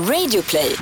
Radioplay. 0.00 0.76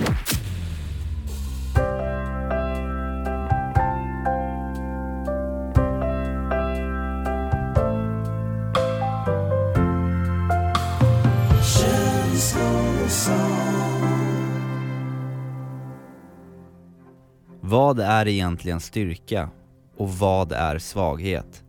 Vad 17.60 18.00
är 18.00 18.28
egentligen 18.28 18.80
styrka 18.80 19.50
och 19.96 20.10
vad 20.12 20.52
är 20.52 20.78
svaghet? 20.78 21.64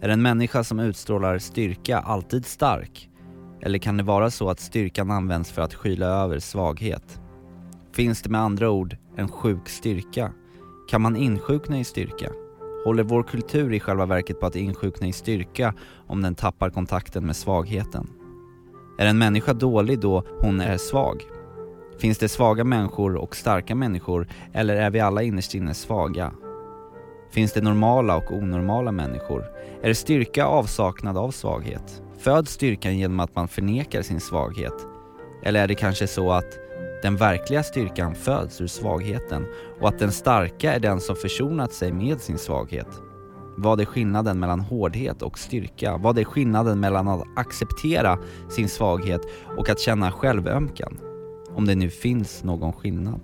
Är 0.00 0.08
en 0.08 0.22
människa 0.22 0.64
som 0.64 0.80
utstrålar 0.80 1.38
styrka 1.38 1.98
alltid 1.98 2.46
stark? 2.46 3.09
Eller 3.62 3.78
kan 3.78 3.96
det 3.96 4.02
vara 4.02 4.30
så 4.30 4.50
att 4.50 4.60
styrkan 4.60 5.10
används 5.10 5.50
för 5.50 5.62
att 5.62 5.74
skyla 5.74 6.06
över 6.06 6.38
svaghet? 6.38 7.20
Finns 7.92 8.22
det 8.22 8.30
med 8.30 8.40
andra 8.40 8.70
ord 8.70 8.96
en 9.16 9.28
sjuk 9.28 9.68
styrka? 9.68 10.32
Kan 10.90 11.02
man 11.02 11.16
insjukna 11.16 11.78
i 11.78 11.84
styrka? 11.84 12.30
Håller 12.84 13.02
vår 13.02 13.22
kultur 13.22 13.72
i 13.72 13.80
själva 13.80 14.06
verket 14.06 14.40
på 14.40 14.46
att 14.46 14.56
insjukna 14.56 15.06
i 15.06 15.12
styrka 15.12 15.74
om 16.06 16.22
den 16.22 16.34
tappar 16.34 16.70
kontakten 16.70 17.26
med 17.26 17.36
svagheten? 17.36 18.10
Är 18.98 19.06
en 19.06 19.18
människa 19.18 19.52
dålig 19.52 20.00
då 20.00 20.24
hon 20.40 20.60
är 20.60 20.76
svag? 20.76 21.22
Finns 21.98 22.18
det 22.18 22.28
svaga 22.28 22.64
människor 22.64 23.16
och 23.16 23.36
starka 23.36 23.74
människor 23.74 24.28
eller 24.52 24.76
är 24.76 24.90
vi 24.90 25.00
alla 25.00 25.22
innerst 25.22 25.54
inne 25.54 25.74
svaga? 25.74 26.32
Finns 27.30 27.52
det 27.52 27.60
normala 27.60 28.16
och 28.16 28.32
onormala 28.32 28.92
människor? 28.92 29.44
Är 29.82 29.94
styrka 29.94 30.44
avsaknad 30.44 31.18
av 31.18 31.30
svaghet? 31.30 32.02
Föds 32.20 32.52
styrkan 32.52 32.98
genom 32.98 33.20
att 33.20 33.34
man 33.34 33.48
förnekar 33.48 34.02
sin 34.02 34.20
svaghet? 34.20 34.86
Eller 35.42 35.62
är 35.62 35.68
det 35.68 35.74
kanske 35.74 36.06
så 36.06 36.32
att 36.32 36.58
den 37.02 37.16
verkliga 37.16 37.62
styrkan 37.62 38.14
föds 38.14 38.60
ur 38.60 38.66
svagheten 38.66 39.46
och 39.80 39.88
att 39.88 39.98
den 39.98 40.12
starka 40.12 40.72
är 40.72 40.80
den 40.80 41.00
som 41.00 41.16
försonat 41.16 41.72
sig 41.72 41.92
med 41.92 42.20
sin 42.20 42.38
svaghet? 42.38 42.88
Vad 43.56 43.80
är 43.80 43.84
skillnaden 43.84 44.40
mellan 44.40 44.60
hårdhet 44.60 45.22
och 45.22 45.38
styrka? 45.38 45.96
Vad 45.96 46.18
är 46.18 46.24
skillnaden 46.24 46.80
mellan 46.80 47.08
att 47.08 47.22
acceptera 47.36 48.18
sin 48.50 48.68
svaghet 48.68 49.20
och 49.56 49.68
att 49.68 49.80
känna 49.80 50.12
självömkan? 50.12 50.98
Om 51.54 51.66
det 51.66 51.74
nu 51.74 51.90
finns 51.90 52.44
någon 52.44 52.72
skillnad. 52.72 53.20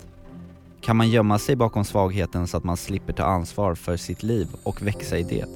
Kan 0.80 0.97
man 0.97 1.08
gömma 1.08 1.39
sig 1.39 1.56
bakom 1.56 1.84
svagheten 1.84 2.47
så 2.47 2.56
att 2.56 2.64
man 2.64 2.77
slipper 2.77 3.12
ta 3.12 3.24
ansvar 3.24 3.74
för 3.74 3.97
sitt 3.97 4.22
liv 4.22 4.48
och 4.62 4.83
växa 4.83 5.19
i 5.19 5.22
det? 5.22 5.47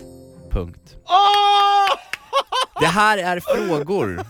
Punkt. 0.51 0.97
Det 2.81 2.87
här 2.87 3.19
är 3.19 3.41
frågor 3.41 4.07
herregud! 4.07 4.27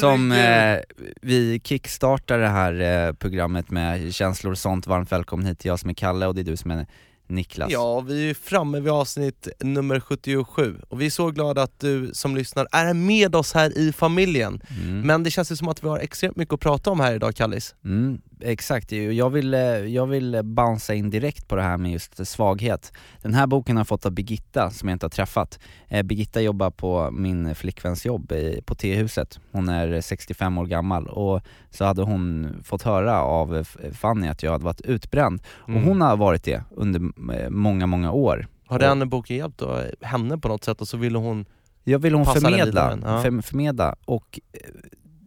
som 0.00 0.32
eh, 0.32 0.78
vi 1.22 1.60
kickstartar 1.64 2.38
det 2.38 2.48
här 2.48 2.80
eh, 2.80 3.12
programmet 3.12 3.70
med 3.70 4.14
känslor 4.14 4.52
och 4.52 4.58
sånt. 4.58 4.86
Varmt 4.86 5.12
välkommen 5.12 5.46
hit 5.46 5.64
jag 5.64 5.80
som 5.80 5.90
är 5.90 5.94
Kalle 5.94 6.26
och 6.26 6.34
det 6.34 6.40
är 6.40 6.44
du 6.44 6.56
som 6.56 6.70
är 6.70 6.86
Niklas. 7.28 7.72
Ja, 7.72 8.00
vi 8.00 8.30
är 8.30 8.34
framme 8.34 8.80
vid 8.80 8.92
avsnitt 8.92 9.48
nummer 9.60 10.00
77 10.00 10.76
och 10.88 11.00
vi 11.00 11.06
är 11.06 11.10
så 11.10 11.30
glada 11.30 11.62
att 11.62 11.80
du 11.80 12.10
som 12.12 12.36
lyssnar 12.36 12.66
är 12.72 12.94
med 12.94 13.34
oss 13.34 13.52
här 13.52 13.78
i 13.78 13.92
familjen. 13.92 14.60
Mm. 14.82 15.00
Men 15.00 15.22
det 15.22 15.30
känns 15.30 15.52
ju 15.52 15.56
som 15.56 15.68
att 15.68 15.84
vi 15.84 15.88
har 15.88 15.98
extremt 15.98 16.36
mycket 16.36 16.54
att 16.54 16.60
prata 16.60 16.90
om 16.90 17.00
här 17.00 17.14
idag 17.14 17.34
Kallis. 17.34 17.74
Mm, 17.84 18.20
exakt, 18.40 18.92
jag 18.92 19.30
vill, 19.30 19.54
eh, 19.54 19.60
jag 19.60 20.06
vill 20.06 20.40
bouncea 20.44 20.96
in 20.96 21.10
direkt 21.10 21.48
på 21.48 21.56
det 21.56 21.62
här 21.62 21.76
med 21.76 21.92
just 21.92 22.26
svaghet. 22.26 22.92
Den 23.22 23.34
här 23.34 23.46
boken 23.46 23.76
har 23.76 23.80
jag 23.80 23.88
fått 23.88 24.06
av 24.06 24.12
Birgitta 24.12 24.70
som 24.70 24.88
jag 24.88 24.94
inte 24.94 25.06
har 25.06 25.10
träffat. 25.10 25.58
Eh, 25.88 26.02
Birgitta 26.02 26.40
jobbar 26.40 26.70
på 26.70 27.10
min 27.10 27.54
flickväns 27.54 28.06
jobb 28.06 28.32
på 28.64 28.74
T-huset. 28.74 29.40
Hon 29.52 29.68
är 29.68 30.00
65 30.00 30.58
år 30.58 30.66
gammal 30.66 31.06
och 31.06 31.42
så 31.70 31.84
hade 31.84 32.02
hon 32.02 32.54
fått 32.64 32.82
höra 32.82 33.22
av 33.22 33.64
Fanny 33.92 34.28
att 34.28 34.42
jag 34.42 34.52
hade 34.52 34.64
varit 34.64 34.80
utbränd. 34.80 35.42
Mm. 35.68 35.80
Och 35.80 35.88
hon 35.88 36.00
har 36.00 36.16
varit 36.16 36.44
det 36.44 36.62
under 36.70 37.00
eh, 37.34 37.50
många, 37.50 37.86
många 37.86 38.12
år. 38.12 38.46
Har 38.66 38.78
den 38.78 39.08
boken 39.08 39.36
hjälpt 39.36 39.58
då, 39.58 39.82
henne 40.00 40.38
på 40.38 40.48
något 40.48 40.64
sätt 40.64 40.80
och 40.80 40.88
så 40.88 40.96
ville 40.96 41.18
hon... 41.18 41.46
Jag 41.84 41.98
vill 41.98 42.14
hon 42.14 42.26
förmedla, 42.26 42.98
ja. 43.02 43.22
för, 43.22 43.42
förmedla 43.42 43.96
och 44.04 44.40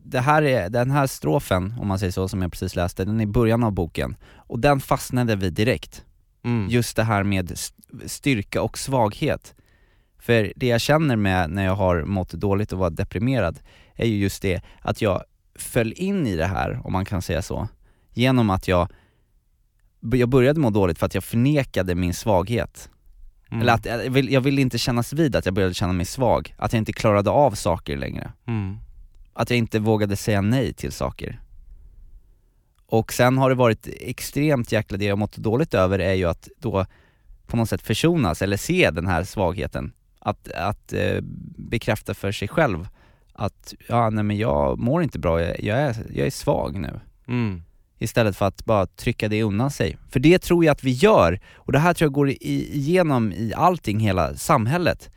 det 0.09 0.19
här 0.19 0.41
är, 0.41 0.69
den 0.69 0.91
här 0.91 1.07
strofen, 1.07 1.75
om 1.79 1.87
man 1.87 1.99
säger 1.99 2.11
så, 2.11 2.27
som 2.27 2.41
jag 2.41 2.51
precis 2.51 2.75
läste, 2.75 3.05
den 3.05 3.19
är 3.19 3.23
i 3.23 3.27
början 3.27 3.63
av 3.63 3.71
boken 3.71 4.15
och 4.35 4.59
den 4.59 4.79
fastnade 4.79 5.35
vi 5.35 5.49
direkt. 5.49 6.05
Mm. 6.43 6.69
Just 6.69 6.95
det 6.95 7.03
här 7.03 7.23
med 7.23 7.51
st- 7.51 7.83
styrka 8.05 8.61
och 8.61 8.77
svaghet. 8.77 9.55
För 10.19 10.53
det 10.55 10.67
jag 10.67 10.81
känner 10.81 11.15
med 11.15 11.49
när 11.49 11.65
jag 11.65 11.75
har 11.75 12.03
mått 12.03 12.31
dåligt 12.31 12.73
och 12.73 12.79
varit 12.79 12.95
deprimerad 12.95 13.59
är 13.95 14.05
ju 14.07 14.17
just 14.17 14.41
det 14.41 14.61
att 14.81 15.01
jag 15.01 15.23
föll 15.55 15.93
in 15.95 16.27
i 16.27 16.35
det 16.35 16.45
här, 16.45 16.81
om 16.83 16.93
man 16.93 17.05
kan 17.05 17.21
säga 17.21 17.41
så, 17.41 17.67
genom 18.13 18.49
att 18.49 18.67
jag 18.67 18.87
jag 20.01 20.29
började 20.29 20.59
må 20.59 20.69
dåligt 20.69 20.99
för 20.99 21.05
att 21.05 21.15
jag 21.15 21.23
förnekade 21.23 21.95
min 21.95 22.13
svaghet. 22.13 22.89
Mm. 23.51 23.61
Eller 23.61 23.73
att 23.73 23.85
jag 23.85 24.09
vill, 24.09 24.31
jag 24.31 24.41
ville 24.41 24.61
inte 24.61 24.77
kännas 24.77 25.13
vid 25.13 25.35
att 25.35 25.45
jag 25.45 25.53
började 25.53 25.73
känna 25.73 25.93
mig 25.93 26.05
svag, 26.05 26.55
att 26.57 26.73
jag 26.73 26.77
inte 26.77 26.93
klarade 26.93 27.29
av 27.29 27.51
saker 27.51 27.97
längre. 27.97 28.31
Mm. 28.47 28.77
Att 29.39 29.49
jag 29.49 29.57
inte 29.57 29.79
vågade 29.79 30.15
säga 30.15 30.41
nej 30.41 30.73
till 30.73 30.91
saker. 30.91 31.39
Och 32.85 33.13
sen 33.13 33.37
har 33.37 33.49
det 33.49 33.55
varit 33.55 33.87
extremt 33.99 34.71
jäkla, 34.71 34.97
det 34.97 35.05
jag 35.05 35.17
mått 35.17 35.37
dåligt 35.37 35.73
över 35.73 35.99
är 35.99 36.13
ju 36.13 36.25
att 36.25 36.49
då 36.57 36.85
på 37.47 37.57
något 37.57 37.69
sätt 37.69 37.81
försonas, 37.81 38.41
eller 38.41 38.57
se 38.57 38.91
den 38.91 39.07
här 39.07 39.23
svagheten. 39.23 39.93
Att, 40.19 40.51
att 40.51 40.93
eh, 40.93 41.21
bekräfta 41.57 42.13
för 42.13 42.31
sig 42.31 42.47
själv 42.47 42.87
att, 43.33 43.73
ja 43.87 44.09
nej 44.09 44.23
men 44.23 44.37
jag 44.37 44.79
mår 44.79 45.03
inte 45.03 45.19
bra, 45.19 45.41
jag, 45.41 45.63
jag, 45.63 45.77
är, 45.77 45.95
jag 46.13 46.27
är 46.27 46.31
svag 46.31 46.79
nu. 46.79 46.99
Mm. 47.27 47.63
Istället 47.97 48.37
för 48.37 48.45
att 48.45 48.65
bara 48.65 48.85
trycka 48.85 49.27
det 49.27 49.43
undan 49.43 49.71
sig. 49.71 49.97
För 50.09 50.19
det 50.19 50.39
tror 50.39 50.65
jag 50.65 50.71
att 50.71 50.83
vi 50.83 50.91
gör, 50.91 51.39
och 51.55 51.71
det 51.71 51.79
här 51.79 51.93
tror 51.93 52.05
jag 52.05 52.13
går 52.13 52.29
i, 52.29 52.75
igenom 52.75 53.31
i 53.31 53.53
allting, 53.55 53.99
hela 53.99 54.35
samhället. 54.35 55.09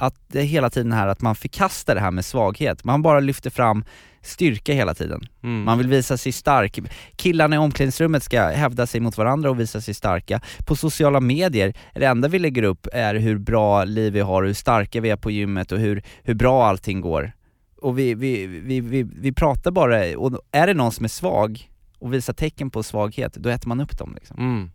Att 0.00 0.14
det 0.28 0.40
är 0.40 0.44
hela 0.44 0.70
tiden 0.70 0.92
här 0.92 1.08
att 1.08 1.20
man 1.20 1.34
förkastar 1.34 1.94
det 1.94 2.00
här 2.00 2.10
med 2.10 2.24
svaghet, 2.24 2.84
man 2.84 3.02
bara 3.02 3.20
lyfter 3.20 3.50
fram 3.50 3.84
styrka 4.22 4.72
hela 4.72 4.94
tiden. 4.94 5.20
Mm. 5.42 5.64
Man 5.64 5.78
vill 5.78 5.88
visa 5.88 6.16
sig 6.16 6.32
stark. 6.32 6.78
Killarna 7.16 7.56
i 7.56 7.58
omklädningsrummet 7.58 8.22
ska 8.22 8.42
hävda 8.42 8.86
sig 8.86 9.00
mot 9.00 9.18
varandra 9.18 9.50
och 9.50 9.60
visa 9.60 9.80
sig 9.80 9.94
starka. 9.94 10.40
På 10.66 10.76
sociala 10.76 11.20
medier, 11.20 11.76
det 11.94 12.04
enda 12.04 12.28
vi 12.28 12.38
lägger 12.38 12.62
upp 12.62 12.86
är 12.92 13.14
hur 13.14 13.38
bra 13.38 13.84
liv 13.84 14.12
vi 14.12 14.20
har, 14.20 14.42
hur 14.42 14.54
starka 14.54 15.00
vi 15.00 15.10
är 15.10 15.16
på 15.16 15.30
gymmet 15.30 15.72
och 15.72 15.78
hur, 15.78 16.02
hur 16.22 16.34
bra 16.34 16.66
allting 16.66 17.00
går. 17.00 17.32
Och 17.80 17.98
vi, 17.98 18.14
vi, 18.14 18.46
vi, 18.46 18.80
vi, 18.80 19.02
vi 19.02 19.32
pratar 19.32 19.70
bara, 19.70 20.18
och 20.18 20.40
är 20.52 20.66
det 20.66 20.74
någon 20.74 20.92
som 20.92 21.04
är 21.04 21.08
svag 21.08 21.70
och 21.98 22.14
visar 22.14 22.32
tecken 22.32 22.70
på 22.70 22.82
svaghet, 22.82 23.34
då 23.34 23.48
äter 23.48 23.68
man 23.68 23.80
upp 23.80 23.98
dem 23.98 24.14
liksom. 24.14 24.38
Mm. 24.38 24.70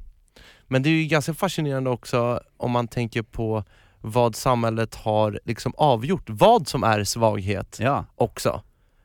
Men 0.67 0.83
det 0.83 0.89
är 0.89 0.91
ju 0.91 1.05
ganska 1.05 1.33
fascinerande 1.33 1.89
också 1.89 2.39
om 2.57 2.71
man 2.71 2.87
tänker 2.87 3.21
på 3.21 3.63
vad 4.05 4.35
samhället 4.35 4.95
har 4.95 5.39
liksom 5.45 5.73
avgjort, 5.77 6.23
vad 6.29 6.67
som 6.67 6.83
är 6.83 7.03
svaghet 7.03 7.77
Ja. 7.81 8.05
också. 8.15 8.61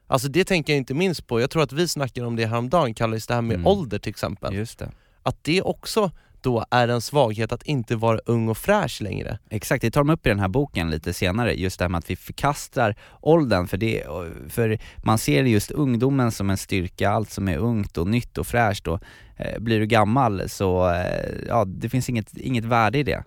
Alltså 0.06 0.28
det 0.28 0.44
tänker 0.44 0.72
jag 0.72 0.78
inte 0.78 0.94
minst 0.94 1.26
på, 1.26 1.40
jag 1.40 1.50
tror 1.50 1.62
att 1.62 1.72
vi 1.72 1.88
snackade 1.88 2.26
om 2.26 2.36
det 2.36 2.46
häromdagen, 2.46 2.94
kallas 2.94 3.26
det 3.26 3.34
här 3.34 3.42
med 3.42 3.54
Mm. 3.54 3.66
ålder 3.66 3.98
till 3.98 4.10
exempel. 4.10 4.54
Just 4.54 4.78
det. 4.78 4.90
Att 5.22 5.44
det 5.44 5.62
också 5.62 6.10
då 6.42 6.64
är 6.70 6.88
en 6.88 7.00
svaghet 7.00 7.52
att 7.52 7.62
inte 7.62 7.96
vara 7.96 8.18
ung 8.26 8.48
och 8.48 8.58
fräsch 8.58 9.02
längre. 9.02 9.38
Exakt, 9.50 9.82
det 9.82 9.90
tar 9.90 10.00
de 10.00 10.10
upp 10.10 10.26
i 10.26 10.28
den 10.28 10.38
här 10.38 10.48
boken 10.48 10.90
lite 10.90 11.12
senare, 11.12 11.54
just 11.54 11.78
det 11.78 11.84
här 11.84 11.88
med 11.88 11.98
att 11.98 12.10
vi 12.10 12.16
förkastar 12.16 12.96
åldern, 13.20 13.66
för, 13.68 13.76
det, 13.76 14.04
för 14.48 14.78
man 15.04 15.18
ser 15.18 15.44
just 15.44 15.70
ungdomen 15.70 16.32
som 16.32 16.50
en 16.50 16.56
styrka, 16.56 17.10
allt 17.10 17.30
som 17.30 17.48
är 17.48 17.56
ungt 17.58 17.98
och 17.98 18.06
nytt 18.06 18.38
och 18.38 18.46
fräscht 18.46 18.88
och 18.88 19.00
eh, 19.36 19.58
blir 19.60 19.80
du 19.80 19.86
gammal 19.86 20.48
så, 20.48 20.90
eh, 20.90 21.30
ja 21.48 21.64
det 21.64 21.88
finns 21.88 22.08
inget, 22.08 22.36
inget 22.36 22.64
värde 22.64 22.98
i 22.98 23.02
det, 23.02 23.24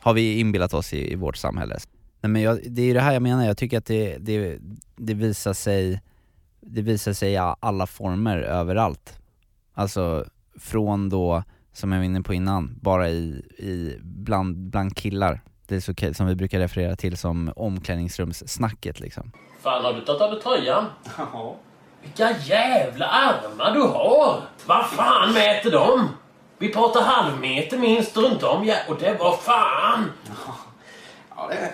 har 0.00 0.14
vi 0.14 0.38
inbillat 0.38 0.74
oss 0.74 0.92
i, 0.92 1.12
i 1.12 1.14
vårt 1.14 1.36
samhälle. 1.36 1.76
Nej 2.20 2.30
men 2.30 2.42
jag, 2.42 2.60
det 2.66 2.82
är 2.82 2.86
ju 2.86 2.94
det 2.94 3.00
här 3.00 3.12
jag 3.12 3.22
menar, 3.22 3.46
jag 3.46 3.56
tycker 3.56 3.78
att 3.78 3.86
det, 3.86 4.18
det, 4.18 4.58
det 4.96 5.14
visar 5.14 5.52
sig, 5.52 6.00
det 6.60 6.82
visar 6.82 7.12
sig 7.12 7.32
i 7.32 7.36
alla 7.60 7.86
former 7.86 8.36
överallt. 8.38 9.18
Alltså 9.74 10.24
från 10.58 11.08
då, 11.08 11.42
som 11.72 11.92
jag 11.92 11.98
var 11.98 12.04
inne 12.04 12.22
på 12.22 12.34
innan, 12.34 12.78
bara 12.80 13.08
i, 13.08 13.44
i 13.58 13.98
bland, 14.02 14.56
bland 14.56 14.96
killar. 14.96 15.40
Det 15.66 15.76
är 15.76 15.80
så 15.80 16.14
som 16.14 16.26
vi 16.26 16.34
brukar 16.34 16.58
referera 16.58 16.96
till 16.96 17.16
som 17.16 17.52
omklädningsrumssnacket 17.56 19.00
liksom. 19.00 19.32
Fan, 19.62 19.84
har 19.84 19.92
du 19.92 20.00
tagit 20.00 20.22
av 20.22 20.30
dig 20.30 20.42
tröjan? 20.42 20.84
Ja. 21.18 21.56
Vilka 22.02 22.38
jävla 22.38 23.06
armar 23.06 23.74
du 23.74 23.80
har! 23.80 24.40
Vad 24.66 24.86
fan 24.86 25.32
mäter 25.32 25.70
de? 25.70 26.08
Vi 26.60 26.68
pratar 26.68 27.02
halvmeter 27.02 27.78
minst 27.78 28.16
runt 28.16 28.42
om, 28.42 28.64
ja. 28.64 28.76
Och 28.88 28.96
det 28.98 29.16
var 29.18 29.36
fan! 29.36 30.10
Ja, 31.36 31.50
det... 31.50 31.72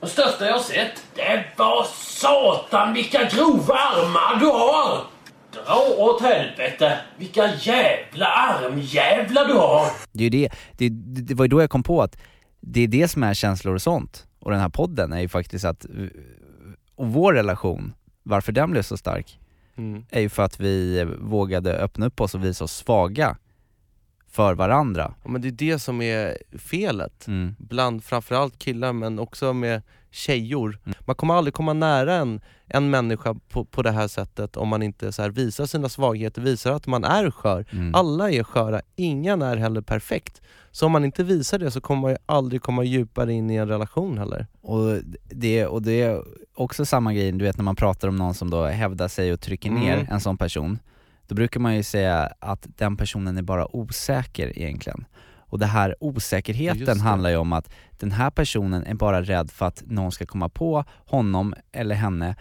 Det 0.00 0.06
största 0.06 0.46
jag 0.46 0.60
sett. 0.60 1.04
Det 1.14 1.44
var 1.56 1.84
satan 1.94 2.94
vilka 2.94 3.24
grova 3.24 3.74
armar 3.74 4.40
du 4.40 4.46
har! 4.46 5.04
Dra 5.52 6.04
åt 6.04 6.22
helvete! 6.22 6.98
Vilka 7.16 7.54
jävla 7.54 8.26
armjävlar 8.26 9.44
du 9.44 9.54
har! 9.54 9.86
Det, 10.12 10.24
är 10.24 10.30
ju 10.30 10.30
det, 10.30 10.48
det, 10.72 10.88
det 11.22 11.34
var 11.34 11.44
ju 11.44 11.48
då 11.48 11.60
jag 11.60 11.70
kom 11.70 11.82
på 11.82 12.02
att 12.02 12.16
det 12.60 12.80
är 12.80 12.88
det 12.88 13.08
som 13.08 13.22
är 13.22 13.34
känslor 13.34 13.74
och 13.74 13.82
sånt. 13.82 14.26
Och 14.40 14.50
den 14.50 14.60
här 14.60 14.68
podden 14.68 15.12
är 15.12 15.20
ju 15.20 15.28
faktiskt 15.28 15.64
att, 15.64 15.86
och 16.96 17.06
vår 17.06 17.32
relation 17.32 17.94
varför 18.22 18.52
den 18.52 18.70
blev 18.70 18.82
så 18.82 18.96
stark, 18.96 19.38
Mm. 19.76 20.04
är 20.10 20.20
ju 20.20 20.28
för 20.28 20.42
att 20.42 20.60
vi 20.60 21.04
vågade 21.20 21.78
öppna 21.78 22.06
upp 22.06 22.20
oss 22.20 22.34
och 22.34 22.44
visa 22.44 22.64
oss 22.64 22.72
svaga 22.72 23.36
för 24.36 24.54
varandra. 24.54 25.14
Ja, 25.24 25.30
men 25.30 25.42
det 25.42 25.48
är 25.48 25.52
det 25.52 25.78
som 25.78 26.02
är 26.02 26.38
felet. 26.58 27.26
Mm. 27.26 27.54
Bland 27.58 28.04
framförallt 28.04 28.58
killar 28.58 28.92
men 28.92 29.18
också 29.18 29.52
med 29.52 29.82
tjejor. 30.10 30.78
Mm. 30.84 30.98
Man 31.06 31.16
kommer 31.16 31.34
aldrig 31.34 31.54
komma 31.54 31.72
nära 31.72 32.14
en, 32.14 32.40
en 32.66 32.90
människa 32.90 33.34
på, 33.48 33.64
på 33.64 33.82
det 33.82 33.90
här 33.90 34.08
sättet 34.08 34.56
om 34.56 34.68
man 34.68 34.82
inte 34.82 35.12
så 35.12 35.22
här 35.22 35.30
visar 35.30 35.66
sina 35.66 35.88
svagheter, 35.88 36.42
visar 36.42 36.72
att 36.72 36.86
man 36.86 37.04
är 37.04 37.30
skör. 37.30 37.64
Mm. 37.72 37.94
Alla 37.94 38.30
är 38.30 38.42
sköra, 38.42 38.80
ingen 38.96 39.42
är 39.42 39.56
heller 39.56 39.80
perfekt. 39.80 40.42
Så 40.70 40.86
om 40.86 40.92
man 40.92 41.04
inte 41.04 41.24
visar 41.24 41.58
det 41.58 41.70
så 41.70 41.80
kommer 41.80 42.02
man 42.02 42.10
ju 42.10 42.16
aldrig 42.26 42.62
komma 42.62 42.84
djupare 42.84 43.32
in 43.32 43.50
i 43.50 43.54
en 43.56 43.68
relation 43.68 44.18
heller. 44.18 44.46
Och 44.62 44.98
det, 45.30 45.66
och 45.66 45.82
det 45.82 46.02
är 46.02 46.22
också 46.54 46.84
samma 46.84 47.12
grej, 47.14 47.32
du 47.32 47.44
vet 47.44 47.56
när 47.56 47.64
man 47.64 47.76
pratar 47.76 48.08
om 48.08 48.16
någon 48.16 48.34
som 48.34 48.50
då 48.50 48.64
hävdar 48.64 49.08
sig 49.08 49.32
och 49.32 49.40
trycker 49.40 49.70
ner 49.70 49.94
Mm. 49.94 50.06
en 50.10 50.20
sån 50.20 50.36
person, 50.36 50.78
då 51.28 51.34
brukar 51.34 51.60
man 51.60 51.76
ju 51.76 51.82
säga 51.82 52.32
att 52.38 52.66
den 52.76 52.96
personen 52.96 53.38
är 53.38 53.42
bara 53.42 53.76
osäker 53.76 54.58
egentligen. 54.58 55.04
Och 55.48 55.58
det 55.58 55.66
här 55.66 55.96
osäkerheten 56.00 57.00
handlar 57.00 57.30
ju 57.30 57.36
om 57.36 57.52
att 57.52 57.70
den 57.90 58.12
här 58.12 58.30
personen 58.30 58.86
är 58.86 58.94
bara 58.94 59.22
rädd 59.22 59.50
för 59.50 59.66
att 59.66 59.82
någon 59.86 60.12
ska 60.12 60.26
komma 60.26 60.48
på 60.48 60.84
honom 61.06 61.54
eller 61.72 61.94
henne 61.94 62.36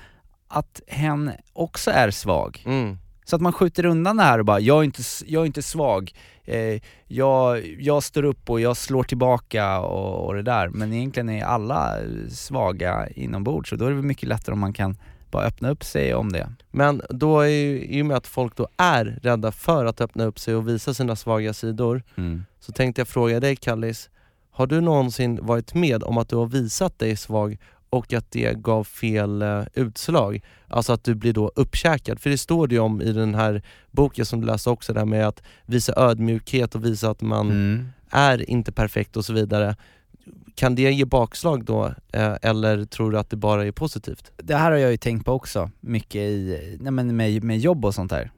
att 0.47 0.81
hen 0.87 1.31
också 1.53 1.91
är 1.91 2.11
svag. 2.11 2.63
Mm. 2.65 2.97
Så 3.25 3.35
att 3.35 3.41
man 3.41 3.53
skjuter 3.53 3.85
undan 3.85 4.17
det 4.17 4.23
här 4.23 4.39
och 4.39 4.45
bara, 4.45 4.59
jag 4.59 4.79
är 4.79 4.83
inte, 4.83 5.01
jag 5.25 5.41
är 5.41 5.45
inte 5.45 5.61
svag, 5.61 6.11
eh, 6.43 6.81
jag, 7.07 7.67
jag 7.79 8.03
står 8.03 8.23
upp 8.23 8.49
och 8.49 8.61
jag 8.61 8.77
slår 8.77 9.03
tillbaka 9.03 9.79
och, 9.79 10.27
och 10.27 10.35
det 10.35 10.41
där. 10.41 10.69
Men 10.69 10.93
egentligen 10.93 11.29
är 11.29 11.45
alla 11.45 11.97
svaga 12.29 13.07
inombords 13.09 13.69
så 13.69 13.75
då 13.75 13.85
är 13.85 13.89
det 13.89 13.95
mycket 13.95 14.29
lättare 14.29 14.53
om 14.53 14.59
man 14.59 14.73
kan 14.73 14.97
bara 15.35 15.45
öppna 15.47 15.69
upp 15.69 15.83
sig 15.83 16.13
om 16.15 16.31
det. 16.31 16.49
Men 16.71 17.01
då 17.09 17.39
är 17.41 17.47
ju, 17.47 17.83
i 17.85 18.01
och 18.01 18.05
med 18.05 18.17
att 18.17 18.27
folk 18.27 18.55
då 18.55 18.67
är 18.77 19.05
rädda 19.23 19.51
för 19.51 19.85
att 19.85 20.01
öppna 20.01 20.23
upp 20.23 20.39
sig 20.39 20.55
och 20.55 20.67
visa 20.67 20.93
sina 20.93 21.15
svaga 21.15 21.53
sidor, 21.53 22.03
Mm. 22.17 22.45
så 22.59 22.71
tänkte 22.71 23.01
jag 23.01 23.07
fråga 23.07 23.39
dig 23.39 23.55
Kallis, 23.55 24.09
har 24.51 24.67
du 24.67 24.81
någonsin 24.81 25.39
varit 25.41 25.73
med 25.73 26.03
om 26.03 26.17
att 26.17 26.29
du 26.29 26.35
har 26.35 26.45
visat 26.45 26.99
dig 26.99 27.15
svag 27.17 27.57
och 27.89 28.13
att 28.13 28.31
det 28.31 28.53
gav 28.57 28.83
fel 28.83 29.41
eh, 29.41 29.63
utslag? 29.73 30.41
Alltså 30.67 30.93
att 30.93 31.03
du 31.03 31.15
blir 31.15 31.33
då 31.33 31.51
uppkäkad, 31.55 32.19
för 32.19 32.29
det 32.29 32.37
står 32.37 32.67
det 32.67 32.75
ju 32.75 32.81
om 32.81 33.01
i 33.01 33.11
den 33.11 33.35
här 33.35 33.61
boken 33.91 34.25
som 34.25 34.41
du 34.41 34.47
läste 34.47 34.69
också, 34.69 34.93
det 34.93 34.99
här 34.99 35.05
med 35.05 35.27
att 35.27 35.41
visa 35.65 35.93
ödmjukhet 35.97 36.75
och 36.75 36.85
visa 36.85 37.09
att 37.09 37.21
man 37.21 37.51
Mm. 37.51 37.87
är 38.09 38.49
inte 38.49 38.71
perfekt 38.71 39.17
och 39.17 39.25
så 39.25 39.33
vidare. 39.33 39.75
Kan 40.55 40.75
det 40.75 40.91
ge 40.91 41.05
bakslag 41.05 41.65
då, 41.65 41.85
eh, 42.13 42.35
eller 42.41 42.85
tror 42.85 43.11
du 43.11 43.19
att 43.19 43.29
det 43.29 43.35
bara 43.37 43.65
är 43.65 43.71
positivt? 43.71 44.31
Det 44.37 44.55
här 44.55 44.71
har 44.71 44.77
jag 44.77 44.91
ju 44.91 44.97
tänkt 44.97 45.25
på 45.25 45.31
också, 45.33 45.71
mycket 45.79 46.15
i, 46.21 46.77
nej 46.81 46.91
men 46.91 47.15
med, 47.15 47.43
med 47.43 47.59
jobb 47.59 47.85
och 47.85 47.95
sånt 47.95 48.09
där. 48.11 48.31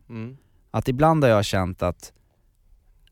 Att 0.72 0.88
ibland 0.88 1.24
har 1.24 1.32
jag 1.32 1.46
känt 1.46 1.84
att, 1.84 2.14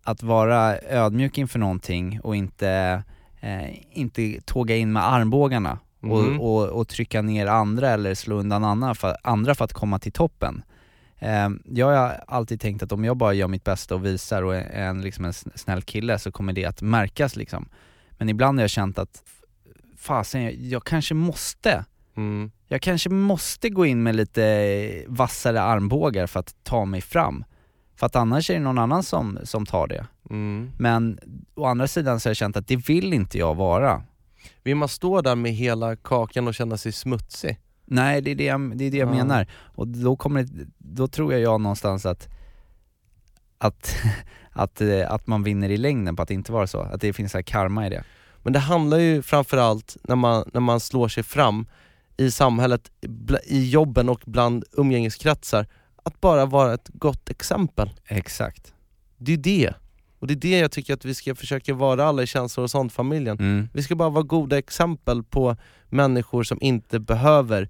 att 0.04 0.24
vara 0.24 0.78
ödmjuk 0.80 1.38
inför 1.38 1.60
någonting 1.60 2.20
och 2.24 2.36
inte, 2.36 3.04
eh, 3.42 3.98
inte 4.00 4.42
tåga 4.46 4.76
in 4.76 4.94
med 4.94 5.08
armbågarna 5.12 5.80
Mhm. 6.00 6.12
och, 6.12 6.56
och, 6.56 6.70
och 6.70 6.88
trycka 6.88 7.22
ner 7.22 7.48
andra 7.48 7.90
eller 7.90 8.16
slå 8.16 8.36
undan 8.36 8.64
andra 8.64 8.96
för, 8.96 9.18
andra 9.24 9.56
för 9.56 9.66
att 9.66 9.74
komma 9.74 10.00
till 10.00 10.12
toppen. 10.12 10.64
Eh, 11.20 11.50
jag 11.66 11.86
har 11.88 12.24
alltid 12.28 12.62
tänkt 12.62 12.84
att 12.84 12.92
om 12.92 13.06
jag 13.06 13.18
bara 13.18 13.34
gör 13.34 13.48
mitt 13.48 13.64
bästa 13.64 13.96
och 13.96 14.06
visar 14.06 14.42
och 14.44 14.56
är 14.56 14.62
en, 14.90 15.02
liksom 15.02 15.26
en 15.26 15.32
sn- 15.32 15.52
snäll 15.56 15.82
kille 15.82 16.20
så 16.20 16.32
kommer 16.32 16.54
det 16.54 16.66
att 16.66 16.82
märkas 16.82 17.36
liksom. 17.36 17.70
Men 18.18 18.30
ibland 18.30 18.58
har 18.60 18.64
jag 18.64 18.70
känt 18.70 19.00
att, 19.00 19.24
fasen 19.98 20.44
jag, 20.44 20.54
jag 20.54 20.84
kanske 20.84 21.14
måste 21.14 21.86
Mm. 22.18 22.52
jag 22.68 22.82
kanske 22.82 23.10
måste 23.10 23.70
gå 23.70 23.86
in 23.86 24.04
med 24.04 24.16
lite 24.16 25.04
vassare 25.08 25.62
armbågar 25.62 26.28
för 26.28 26.40
att 26.40 26.56
ta 26.64 26.86
mig 26.86 27.02
fram. 27.02 27.44
För 27.96 28.06
att 28.06 28.16
annars 28.16 28.50
är 28.50 28.54
det 28.54 28.60
någon 28.60 28.78
annan 28.78 29.04
som, 29.04 29.40
som 29.44 29.66
tar 29.66 29.88
det. 29.88 30.06
Mm. 30.30 30.72
Men 30.78 31.20
å 31.56 31.66
andra 31.66 31.88
sidan 31.88 32.20
så 32.20 32.28
har 32.28 32.32
jag 32.32 32.38
känt 32.38 32.58
att 32.58 32.68
det 32.68 32.76
vill 32.76 33.14
inte 33.14 33.38
jag 33.38 33.56
vara. 33.56 34.04
Vill 34.64 34.76
man 34.76 34.90
stå 34.90 35.22
där 35.22 35.36
med 35.36 35.52
hela 35.54 35.96
kakan 35.96 36.48
och 36.48 36.54
känna 36.56 36.78
sig 36.78 36.92
smutsig? 36.92 37.60
Nej, 37.86 38.22
det 38.22 38.32
är 38.32 38.36
det 38.36 38.44
jag, 38.46 38.78
det 38.78 38.86
är 38.86 38.92
det 38.92 38.98
jag 38.98 39.08
Ja. 39.10 39.12
menar. 39.14 39.48
Och 39.76 39.88
då, 39.88 40.16
kommer 40.16 40.44
det, 40.44 40.66
då 40.78 41.08
tror 41.08 41.34
jag, 41.34 41.42
jag 41.42 41.62
någonstans 41.62 42.06
att, 42.06 42.28
att, 43.58 43.96
att, 44.52 44.82
eh, 44.82 45.12
att 45.12 45.28
man 45.28 45.44
vinner 45.44 45.70
i 45.70 45.78
längden 45.78 46.16
på 46.16 46.24
att 46.24 46.32
inte 46.32 46.52
vara 46.52 46.68
så. 46.68 46.82
Att 46.82 47.02
det 47.02 47.14
finns 47.14 47.32
så 47.32 47.38
här 47.38 47.44
karma 47.44 47.88
i 47.88 47.90
det. 47.90 48.04
Men 48.44 48.54
det 48.54 48.60
handlar 48.60 48.98
ju 48.98 49.22
framförallt 49.22 49.98
när 50.04 50.16
man, 50.16 50.50
när 50.54 50.62
man 50.62 50.80
slår 50.80 51.08
sig 51.08 51.24
fram 51.24 51.66
i 52.18 52.32
samhället, 52.32 52.92
i 53.46 53.70
jobben 53.70 54.10
och 54.10 54.22
bland 54.26 54.64
umgängeskretsar, 54.72 55.68
att 56.04 56.22
bara 56.22 56.46
vara 56.46 56.74
ett 56.74 56.90
gott 56.94 57.30
exempel. 57.30 57.90
Exakt. 58.08 58.74
Det 59.18 59.34
är 59.34 59.38
det. 59.38 59.74
Och 60.20 60.28
det 60.28 60.34
är 60.34 60.36
det 60.36 60.60
jag 60.60 60.72
tycker 60.72 60.94
att 60.94 61.06
vi 61.06 61.16
ska 61.16 61.36
försöka 61.36 61.74
vara 61.74 62.06
alla 62.06 62.24
i 62.24 62.28
känslor 62.28 62.64
och 62.64 62.72
sånt 62.72 62.94
familjen. 62.94 63.40
Mm. 63.40 63.70
Vi 63.74 63.84
ska 63.84 63.96
bara 63.96 64.10
vara 64.10 64.24
goda 64.24 64.58
exempel 64.58 65.24
på 65.24 65.58
människor 65.90 66.44
som 66.44 66.58
inte 66.62 67.00
behöver 67.00 67.70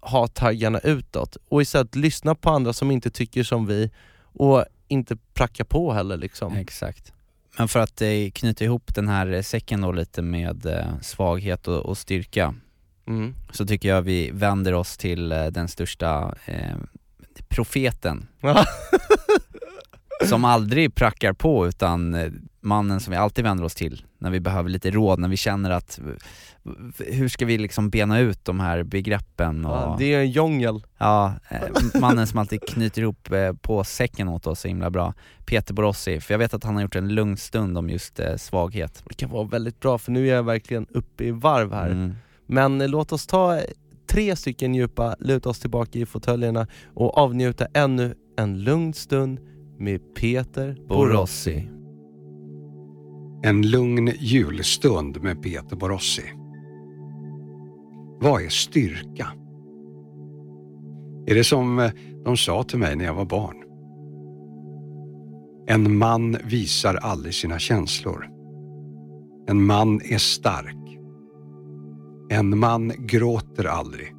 ha 0.00 0.26
taggarna 0.26 0.78
utåt 0.78 1.36
och 1.48 1.62
istället 1.62 1.96
lyssna 1.96 2.34
på 2.34 2.50
andra 2.50 2.72
som 2.72 2.90
inte 2.90 3.10
tycker 3.10 3.42
som 3.42 3.66
vi 3.66 3.90
och 4.34 4.64
inte 4.92 5.16
pracka 5.34 5.64
på 5.64 5.92
heller 5.92 6.16
liksom. 6.16 6.56
Exakt. 6.56 7.12
Men 7.58 7.68
för 7.68 7.80
att 7.80 8.02
eh, 8.02 8.08
knyta 8.34 8.64
ihop 8.64 8.94
den 8.94 9.08
här 9.08 9.32
eh, 9.32 9.42
säcken 9.42 9.80
då 9.80 9.92
lite 9.92 10.22
med 10.22 10.66
eh, 10.66 11.00
svaghet 11.00 11.68
och, 11.68 11.80
och 11.80 11.98
styrka 11.98 12.54
Mm. 13.06 13.34
så 13.50 13.66
tycker 13.66 13.88
jag 13.88 14.02
vi 14.02 14.30
vänder 14.30 14.74
oss 14.74 14.96
till 14.96 15.32
eh, 15.32 15.46
den 15.46 15.68
största 15.68 16.34
eh, 16.44 16.76
profeten 17.48 18.28
som 20.28 20.44
aldrig 20.44 20.94
prackar 20.94 21.32
på 21.32 21.66
utan 21.68 22.14
eh, 22.14 22.32
mannen 22.62 23.00
som 23.00 23.10
vi 23.10 23.16
alltid 23.16 23.44
vänder 23.44 23.64
oss 23.64 23.74
till 23.74 24.04
när 24.18 24.30
vi 24.30 24.40
behöver 24.40 24.70
lite 24.70 24.90
råd, 24.90 25.18
när 25.18 25.28
vi 25.28 25.36
känner 25.36 25.70
att 25.70 26.00
hur 26.98 27.28
ska 27.28 27.46
vi 27.46 27.58
liksom 27.58 27.90
bena 27.90 28.18
ut 28.18 28.44
de 28.44 28.60
här 28.60 28.82
begreppen 28.82 29.64
och 29.64 29.76
Ja, 29.76 29.96
det 29.98 30.14
är 30.14 30.20
en 30.20 30.30
djungel. 30.30 30.82
Ja, 30.98 31.34
eh, 31.48 32.00
mannen 32.00 32.26
som 32.26 32.38
alltid 32.38 32.60
knyter 32.68 33.02
ihop 33.02 33.32
eh, 33.32 33.52
på 33.52 33.84
säcken 33.84 34.28
åt 34.28 34.46
oss 34.46 34.60
så 34.60 34.68
himla 34.68 34.90
bra. 34.90 35.14
Peter 35.44 35.74
Borossi, 35.74 36.20
för 36.20 36.34
jag 36.34 36.38
vet 36.38 36.54
att 36.54 36.64
han 36.64 36.74
har 36.74 36.82
gjort 36.82 36.96
en 36.96 37.08
lugn 37.08 37.36
stund 37.36 37.78
om 37.78 37.90
just 37.90 38.20
eh, 38.20 38.36
svaghet. 38.36 39.02
Det 39.08 39.14
kan 39.14 39.30
vara 39.30 39.44
väldigt 39.44 39.80
bra 39.80 39.98
för 39.98 40.12
nu 40.12 40.28
är 40.28 40.34
jag 40.34 40.42
verkligen 40.42 40.86
uppe 40.90 41.24
i 41.24 41.30
varv 41.30 41.72
här. 41.72 41.90
Mm. 41.90 42.14
Men 42.46 42.90
låt 42.90 43.12
oss 43.12 43.26
ta 43.26 43.60
tre 44.06 44.36
stycken 44.36 44.74
djupa, 44.74 45.16
luta 45.18 45.48
oss 45.48 45.60
tillbaka 45.60 45.98
i 45.98 46.06
fåtöljerna 46.06 46.66
och 46.94 47.18
avnjuta 47.18 47.66
ännu 47.74 48.14
en 48.36 48.64
lugn 48.64 48.94
stund 48.94 49.40
med 49.78 50.14
Peter 50.14 50.76
Borossi. 50.88 51.81
En 53.44 53.62
lugn 53.62 54.10
julstund 54.18 55.22
med 55.22 55.42
Peter 55.42 55.76
Borossi. 55.76 56.22
Vad 58.20 58.42
är 58.42 58.48
styrka? 58.48 59.28
Är 61.26 61.34
det 61.34 61.44
som 61.44 61.78
eh, 61.78 61.90
de 62.24 62.36
sa 62.36 62.62
till 62.62 62.78
mig 62.78 62.96
när 62.96 63.04
jag 63.04 63.14
var 63.14 63.24
barn? 63.24 63.56
En 65.66 65.98
man 65.98 66.36
visar 66.44 66.94
aldrig 66.94 67.34
sina 67.34 67.58
känslor. 67.58 68.28
En 69.48 69.64
man 69.64 70.00
är 70.04 70.18
stark. 70.18 70.98
En 72.30 72.58
man 72.58 72.92
gråter 72.98 73.64
aldrig. 73.64 74.14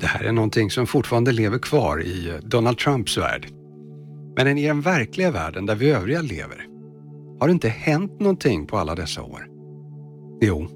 Det 0.00 0.06
här 0.06 0.24
är 0.24 0.32
någonting 0.32 0.70
som 0.70 0.86
fortfarande 0.86 1.32
lever 1.32 1.58
kvar 1.58 2.02
i 2.02 2.28
eh, 2.28 2.36
Donald 2.36 2.78
Trumps 2.78 3.18
värld. 3.18 3.46
Men 4.36 4.58
i 4.58 4.66
den 4.66 4.80
verkliga 4.80 5.30
världen 5.30 5.66
där 5.66 5.74
vi 5.74 5.90
övriga 5.90 6.22
lever 6.22 6.77
har 7.40 7.48
det 7.48 7.52
inte 7.52 7.68
hänt 7.68 8.20
någonting 8.20 8.66
på 8.66 8.78
alla 8.78 8.94
dessa 8.94 9.22
år? 9.22 9.48
Jo, 10.40 10.66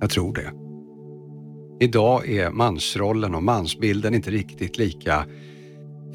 jag 0.00 0.10
tror 0.10 0.34
det. 0.34 0.52
Idag 1.84 2.28
är 2.28 2.50
mansrollen 2.50 3.34
och 3.34 3.42
mansbilden 3.42 4.14
inte 4.14 4.30
riktigt 4.30 4.78
lika 4.78 5.26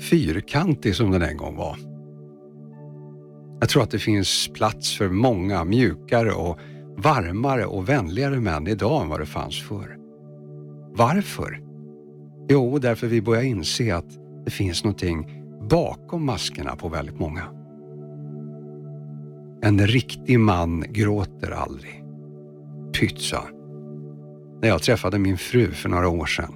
fyrkantig 0.09 0.95
som 0.95 1.11
den 1.11 1.21
en 1.21 1.37
gång 1.37 1.55
var. 1.55 1.77
Jag 3.59 3.69
tror 3.69 3.83
att 3.83 3.91
det 3.91 3.99
finns 3.99 4.49
plats 4.53 4.97
för 4.97 5.09
många 5.09 5.63
mjukare 5.63 6.31
och 6.31 6.59
varmare 6.97 7.65
och 7.65 7.89
vänligare 7.89 8.39
män 8.39 8.67
idag 8.67 9.01
än 9.01 9.09
vad 9.09 9.19
det 9.19 9.25
fanns 9.25 9.61
förr. 9.61 9.97
Varför? 10.93 11.61
Jo, 12.49 12.79
därför 12.79 13.07
vi 13.07 13.21
börjar 13.21 13.43
inse 13.43 13.95
att 13.95 14.17
det 14.45 14.51
finns 14.51 14.83
någonting 14.83 15.43
bakom 15.69 16.25
maskerna 16.25 16.75
på 16.75 16.89
väldigt 16.89 17.19
många. 17.19 17.60
En 19.63 19.87
riktig 19.87 20.39
man 20.39 20.85
gråter 20.89 21.51
aldrig. 21.51 22.03
Pytsa. 22.99 23.43
När 24.61 24.67
jag 24.67 24.81
träffade 24.81 25.19
min 25.19 25.37
fru 25.37 25.71
för 25.71 25.89
några 25.89 26.09
år 26.09 26.25
sedan 26.25 26.53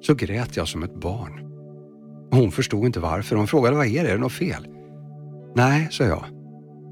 så 0.00 0.14
grät 0.14 0.56
jag 0.56 0.68
som 0.68 0.82
ett 0.82 0.94
barn. 0.94 1.44
Hon 2.30 2.50
förstod 2.50 2.86
inte 2.86 3.00
varför. 3.00 3.36
Hon 3.36 3.46
frågade 3.46 3.76
vad 3.76 3.86
är 3.86 4.04
det? 4.04 4.10
Är 4.10 4.14
det 4.14 4.20
något 4.20 4.32
fel? 4.32 4.66
Nej, 5.56 5.88
sa 5.90 6.04
jag. 6.04 6.24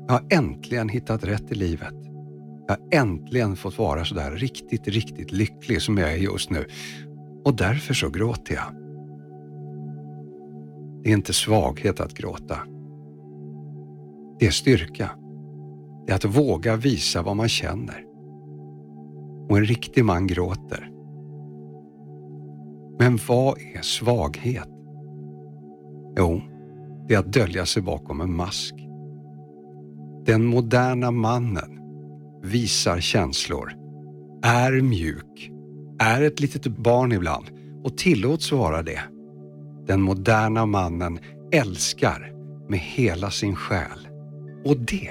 Jag 0.09 0.15
har 0.15 0.27
äntligen 0.31 0.89
hittat 0.89 1.25
rätt 1.25 1.53
i 1.53 1.55
livet. 1.55 1.95
Jag 2.69 2.77
har 2.77 2.89
äntligen 2.93 3.57
fått 3.57 3.79
vara 3.79 4.05
sådär 4.05 4.31
riktigt, 4.31 4.89
riktigt 4.89 5.33
lycklig 5.33 5.83
som 5.83 5.99
jag 5.99 6.13
är 6.13 6.17
just 6.17 6.51
nu. 6.51 6.65
Och 7.45 7.57
därför 7.57 7.95
så 7.95 8.09
gråter 8.09 8.55
jag. 8.55 8.75
Det 11.03 11.11
är 11.11 11.15
inte 11.15 11.33
svaghet 11.33 12.01
att 12.01 12.15
gråta. 12.15 12.59
Det 14.39 14.47
är 14.47 14.51
styrka. 14.51 15.11
Det 16.07 16.13
är 16.13 16.17
att 16.17 16.25
våga 16.25 16.77
visa 16.77 17.23
vad 17.23 17.37
man 17.37 17.49
känner. 17.49 18.05
Och 19.49 19.59
en 19.59 19.65
riktig 19.65 20.05
man 20.05 20.27
gråter. 20.27 20.91
Men 22.99 23.19
vad 23.29 23.59
är 23.59 23.83
svaghet? 23.83 24.69
Jo, 26.19 26.41
det 27.09 27.15
är 27.15 27.19
att 27.19 27.33
dölja 27.33 27.67
sig 27.67 27.83
bakom 27.83 28.21
en 28.21 28.37
mask. 28.37 28.75
Den 30.27 30.45
moderna 30.45 31.11
mannen 31.11 31.81
visar 32.43 33.01
känslor, 33.01 33.73
är 34.43 34.81
mjuk, 34.81 35.51
är 35.99 36.23
ett 36.23 36.41
litet 36.41 36.67
barn 36.67 37.13
ibland 37.13 37.47
och 37.85 37.97
tillåts 37.97 38.53
vara 38.53 38.83
det. 38.83 39.01
Den 39.87 40.03
moderna 40.03 40.67
mannen 40.67 41.19
älskar 41.53 42.33
med 42.69 42.79
hela 42.79 43.31
sin 43.31 43.57
själ. 43.57 44.09
Och 44.65 44.77
det, 44.77 45.11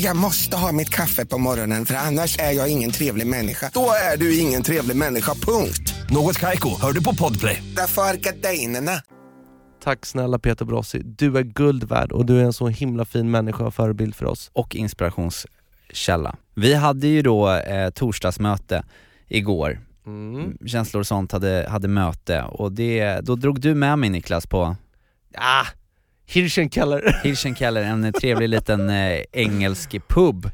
Jag 0.00 0.16
måste 0.16 0.56
ha 0.56 0.72
mitt 0.72 0.88
kaffe 0.88 1.26
på 1.26 1.38
morgonen 1.38 1.84
för 1.86 1.94
annars 1.94 2.38
är 2.38 2.52
jag 2.52 2.68
ingen 2.72 2.90
trevlig 2.90 3.26
människa. 3.26 3.70
Då 3.74 3.90
är 4.12 4.16
du 4.16 4.38
ingen 4.38 4.62
trevlig 4.62 4.96
människa, 4.96 5.34
punkt. 5.34 5.94
Något 6.10 6.38
Kaiko, 6.38 6.68
hör 6.80 6.92
du 6.92 7.04
på 7.04 7.14
Podplay. 7.14 7.62
Därför 7.76 8.02
är 8.02 8.14
gardinerna. 8.14 8.92
Tack 9.84 10.06
snälla 10.06 10.38
Peter 10.38 10.64
Brossi, 10.64 11.02
du 11.04 11.38
är 11.38 11.42
guld 11.42 11.84
värd 11.84 12.12
och 12.12 12.26
du 12.26 12.40
är 12.40 12.44
en 12.44 12.52
så 12.52 12.68
himla 12.68 13.04
fin 13.04 13.30
människa 13.30 13.64
och 13.64 13.74
förebild 13.74 14.14
för 14.14 14.24
oss. 14.26 14.50
och 14.52 14.76
inspirationskälla. 14.76 16.36
Vi 16.54 16.74
hade 16.74 17.06
ju 17.06 17.22
då 17.22 17.50
eh, 17.52 17.90
torsdagsmöte 17.90 18.84
igår. 19.28 19.80
Mm. 20.06 20.58
Känslor 20.66 21.00
och 21.00 21.06
sånt 21.06 21.32
hade, 21.32 21.66
hade 21.70 21.88
möte 21.88 22.42
och 22.42 22.72
det, 22.72 23.20
då 23.20 23.36
drog 23.36 23.60
du 23.60 23.74
med 23.74 23.98
mig 23.98 24.10
Niklas 24.10 24.46
på 24.46 24.76
Ah, 25.34 25.66
Hirschenkeller. 26.28 27.20
Hirschenkeller, 27.22 27.82
en 27.82 28.12
trevlig 28.12 28.48
liten 28.48 28.90
eh, 28.90 29.20
engelsk 29.32 29.96
pub. 30.08 30.50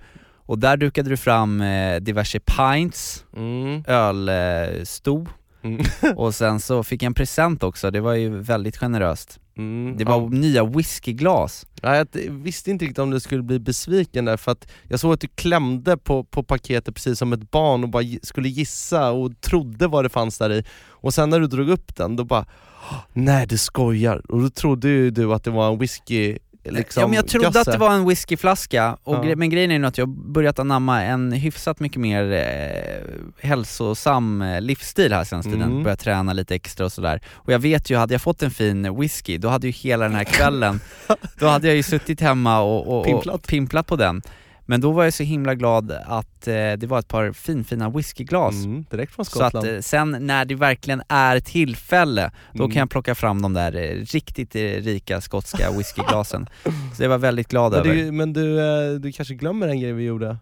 Och 0.47 0.59
där 0.59 0.77
dukade 0.77 1.09
du 1.09 1.17
fram 1.17 1.61
eh, 1.61 1.97
diverse 2.01 2.41
pints, 2.41 3.25
Mm. 3.37 3.85
ölsto 3.87 5.27
Mm. 5.65 5.81
och 6.17 6.35
sen 6.35 6.61
så 6.61 6.83
fick 6.85 7.03
jag 7.03 7.07
en 7.07 7.15
present 7.15 7.63
också, 7.63 7.91
det 7.91 8.01
var 8.01 8.15
ju 8.15 8.39
väldigt 8.39 8.77
generöst. 8.77 9.41
Mm. 9.57 9.97
Det 9.97 10.05
var 10.05 10.21
Ja. 10.21 10.29
nya 10.29 10.65
whiskyglas. 10.65 11.67
Ja, 11.83 11.97
jag 11.97 12.07
visste 12.31 12.71
inte 12.71 12.85
riktigt 12.85 12.99
om 12.99 13.11
du 13.11 13.21
skulle 13.21 13.43
bli 13.43 13.59
besviken 13.59 14.25
där 14.25 14.37
för 14.37 14.53
att 14.53 14.69
jag 14.89 15.01
såg 15.01 15.13
att 15.13 15.21
du 15.21 15.29
klämde 15.35 15.97
på, 15.97 16.25
på 16.25 16.43
paketet 16.43 16.95
precis 16.95 17.19
som 17.19 17.33
ett 17.33 17.51
barn 17.51 17.83
och 17.85 17.89
bara 17.91 18.05
skulle 18.23 18.49
gissa 18.49 19.11
och 19.13 19.41
trodde 19.41 19.87
vad 19.87 20.05
det 20.05 20.09
fanns 20.09 20.39
där 20.39 20.51
i. 20.53 20.65
Och 20.89 21.15
sen 21.15 21.31
när 21.31 21.41
du 21.41 21.47
drog 21.47 21.69
upp 21.69 21.97
den, 21.97 22.17
då 22.17 22.25
bara 22.25 22.47
"Åh, 22.91 23.01
Nej 23.13 23.47
du 23.47 23.59
skojar! 23.59 24.23
Och 24.33 24.41
då 24.43 24.51
trodde 24.51 24.89
ju 24.89 25.11
du 25.11 25.33
att 25.35 25.45
det 25.45 25.51
var 25.51 25.73
en 25.73 25.79
whisky 25.79 26.39
liksom, 26.65 27.01
ja 27.01 27.07
men 27.07 27.17
jag 27.17 27.29
trodde 27.29 27.47
gösse. 27.47 27.61
att 27.61 27.67
det 27.73 27.79
var 27.79 27.93
en 27.95 28.09
whiskyflaska, 28.09 28.97
och 29.03 29.15
Ja. 29.17 29.23
gre- 29.23 29.37
men 29.37 29.51
grejen 29.51 29.71
är 29.71 29.79
ju 29.79 29.87
att 29.87 29.99
jag 29.99 30.09
börjat 30.09 30.59
anamma 30.59 31.03
en 31.03 31.33
hyfsat 31.33 31.81
mycket 31.81 32.01
mer 32.01 32.33
eh, 32.33 33.49
hälsosam 33.49 34.43
eh, 34.43 34.61
livsstil 34.61 35.13
här 35.13 35.25
senaste 35.25 35.51
tiden, 35.51 35.71
Mm. 35.71 35.83
börjat 35.83 36.01
träna 36.01 36.33
lite 36.33 36.55
extra 36.55 36.87
och 36.87 36.93
sådär. 36.93 37.21
Och 37.33 37.53
jag 37.53 37.59
vet 37.59 37.91
ju, 37.91 37.97
hade 37.97 38.15
jag 38.15 38.23
fått 38.23 38.43
en 38.43 38.51
fin 38.51 38.97
whisky, 39.01 39.39
då 39.39 39.49
hade 39.49 39.67
ju 39.67 39.73
hela 39.73 40.05
den 40.05 40.15
här 40.15 40.25
kvällen, 40.25 40.81
då 41.39 41.47
hade 41.47 41.67
jag 41.67 41.77
ju 41.77 41.83
suttit 41.83 42.21
hemma 42.21 42.61
och, 42.61 42.87
och, 42.89 42.99
och 42.99 43.05
Pimplat. 43.07 43.47
pimplat 43.47 43.87
på 43.87 43.97
den. 43.97 44.23
Men 44.67 44.81
då 44.81 44.93
var 44.93 45.05
jag 45.05 45.13
så 45.15 45.23
himla 45.23 45.55
glad 45.55 45.93
att 46.07 46.49
eh, 46.49 46.53
det 46.55 46.87
var 46.87 46.99
ett 46.99 47.09
par 47.09 47.33
finfina 47.33 47.91
whiskyglas. 47.91 48.55
Mm, 48.65 48.85
direkt 48.91 49.15
från 49.15 49.25
Så 49.25 49.43
att 49.43 49.53
Skottland. 49.53 49.75
eh, 49.77 49.81
sen 49.81 50.17
när 50.21 50.45
det 50.45 50.55
verkligen 50.55 51.03
är 51.09 51.41
tillfälle, 51.41 52.31
då 52.53 52.63
Mm. 52.65 52.73
kan 52.73 52.81
jag 52.81 52.91
plocka 52.91 53.15
fram 53.15 53.43
de 53.43 53.53
där 53.53 53.77
eh, 53.77 53.97
riktigt 54.05 54.57
eh, 54.57 54.61
rika 54.61 55.21
skotska 55.21 55.71
whiskyglasen. 55.71 56.47
Så 56.65 57.03
det 57.03 57.09
var 57.09 57.15
jag 57.15 57.19
väldigt 57.19 57.49
glad 57.49 57.73
men 57.73 57.81
över. 57.81 57.95
du, 57.95 58.13
men 58.13 58.33
du, 58.33 58.59
eh, 58.61 58.95
du 59.01 59.13
kanske 59.13 59.35
glömmer 59.35 59.69
en 59.69 59.81
grej 59.81 59.93
vi 59.93 60.05
gjorde? 60.05 60.37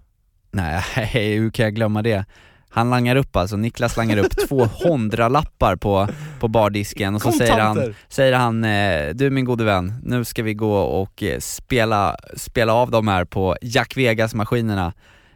Nej, 0.51 0.83
hur 1.13 1.51
kan 1.51 1.65
jag 1.65 1.75
glömma 1.75 2.03
det? 2.03 2.25
Han 2.73 2.91
langar 2.91 3.17
upp 3.17 3.37
alltså, 3.37 3.57
Niklas 3.57 3.97
langar 3.97 4.17
upp 4.17 4.37
två 4.49 4.65
hundralappar 4.85 5.77
på, 5.77 6.09
på 6.41 6.49
bardisken 6.49 7.15
och 7.15 7.23
så 7.23 7.33
säger 7.33 7.59
han, 7.59 7.95
säger 8.09 8.33
han 8.33 8.65
eh, 8.65 9.15
du 9.15 9.31
min 9.31 9.45
gode 9.45 9.65
vän, 9.65 9.95
nu 10.05 10.25
ska 10.25 10.43
vi 10.43 10.55
gå 10.55 10.75
och 10.77 11.23
eh, 11.23 11.39
spela, 11.39 12.17
spela 12.37 12.73
av 12.75 12.91
de 12.91 13.09
här 13.09 13.25
på 13.25 13.57
Jack 13.63 13.97
Vegas-maskinerna. 13.97 14.93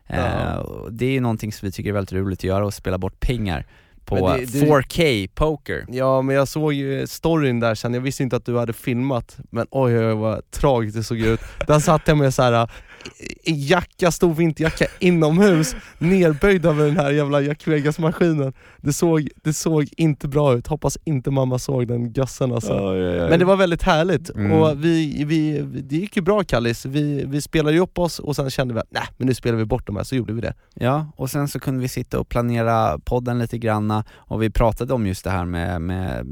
Eh, 0.06 0.18
Ja. 0.18 0.56
och 0.58 0.92
det 0.92 1.06
är 1.06 1.10
ju 1.10 1.20
någonting 1.20 1.52
som 1.52 1.66
vi 1.66 1.72
tycker 1.72 1.90
är 1.90 1.94
väldigt 1.94 2.12
roligt 2.12 2.38
att 2.40 2.44
göra, 2.44 2.68
att 2.68 2.74
spela 2.74 2.98
bort 2.98 3.20
pengar 3.20 3.66
på 4.04 4.28
det- 4.36 4.44
det- 4.44 4.66
4K 4.66 5.28
poker. 5.34 5.84
Ja 5.88 6.22
men 6.22 6.36
jag 6.36 6.48
såg 6.48 6.72
ju 6.72 7.06
storyn 7.06 7.60
där 7.60 7.74
sen, 7.74 7.94
jag 7.94 8.00
visste 8.00 8.22
inte 8.22 8.36
att 8.36 8.44
du 8.46 8.58
hade 8.58 8.72
filmat, 8.72 9.36
men 9.50 9.66
oj 9.70 9.98
oj 9.98 10.06
oj 10.06 10.14
vad 10.14 10.50
tragiskt 10.50 10.96
det 10.96 11.02
såg 11.04 11.18
ut. 11.18 11.40
Där 11.66 11.78
satt 11.80 12.02
jag 12.08 12.16
med 12.18 12.34
så 12.34 12.42
här 12.42 12.70
i 13.42 13.66
jacka, 13.68 14.10
stor 14.10 14.34
vinterjacka 14.34 14.86
inomhus, 14.98 15.76
nerböjd 15.98 16.66
över 16.66 16.86
den 16.86 16.96
här 16.96 17.10
jävla 17.10 17.40
Jack 17.40 17.66
Vegas-maskinen. 17.66 18.52
Det 18.80 18.92
såg, 18.92 19.28
det 19.44 19.52
såg 19.52 19.88
inte 19.96 20.28
bra 20.28 20.54
ut, 20.54 20.66
hoppas 20.66 20.98
inte 21.04 21.30
mamma 21.30 21.58
såg 21.58 21.88
den 21.88 22.12
gössen 22.12 22.52
alltså. 22.52 22.72
Men 23.30 23.38
det 23.38 23.44
var 23.44 23.56
väldigt 23.56 23.82
härligt, 23.82 24.30
Mm. 24.30 24.52
och 24.52 24.84
vi, 24.84 25.25
vi, 25.25 25.60
det 25.82 25.96
gick 25.96 26.16
ju 26.16 26.22
bra 26.22 26.44
Kallis, 26.44 26.86
vi, 26.86 27.25
vi 27.26 27.40
spelade 27.40 27.76
ju 27.76 27.82
upp 27.82 27.98
oss 27.98 28.18
och 28.18 28.36
sen 28.36 28.50
kände 28.50 28.75
vi 28.75 28.80
att 28.80 28.86
nej 28.90 29.02
men 29.16 29.26
nu 29.26 29.34
spelar 29.34 29.58
vi 29.58 29.64
bort 29.64 29.86
de 29.86 29.96
här, 29.96 30.04
så 30.04 30.16
gjorde 30.16 30.32
vi 30.32 30.40
det. 30.40 30.54
Ja, 30.75 31.06
och 31.16 31.30
sen 31.30 31.48
så 31.48 31.60
kunde 31.60 31.80
vi 31.80 31.88
sitta 31.88 32.20
och 32.20 32.28
planera 32.28 32.98
podden 32.98 33.38
lite 33.38 33.58
granna 33.58 34.04
och 34.14 34.42
vi 34.42 34.50
pratade 34.50 34.94
om 34.94 35.06
just 35.06 35.25
det 35.25 35.30
här 35.30 35.44
med, 35.44 35.80
med 35.82 36.26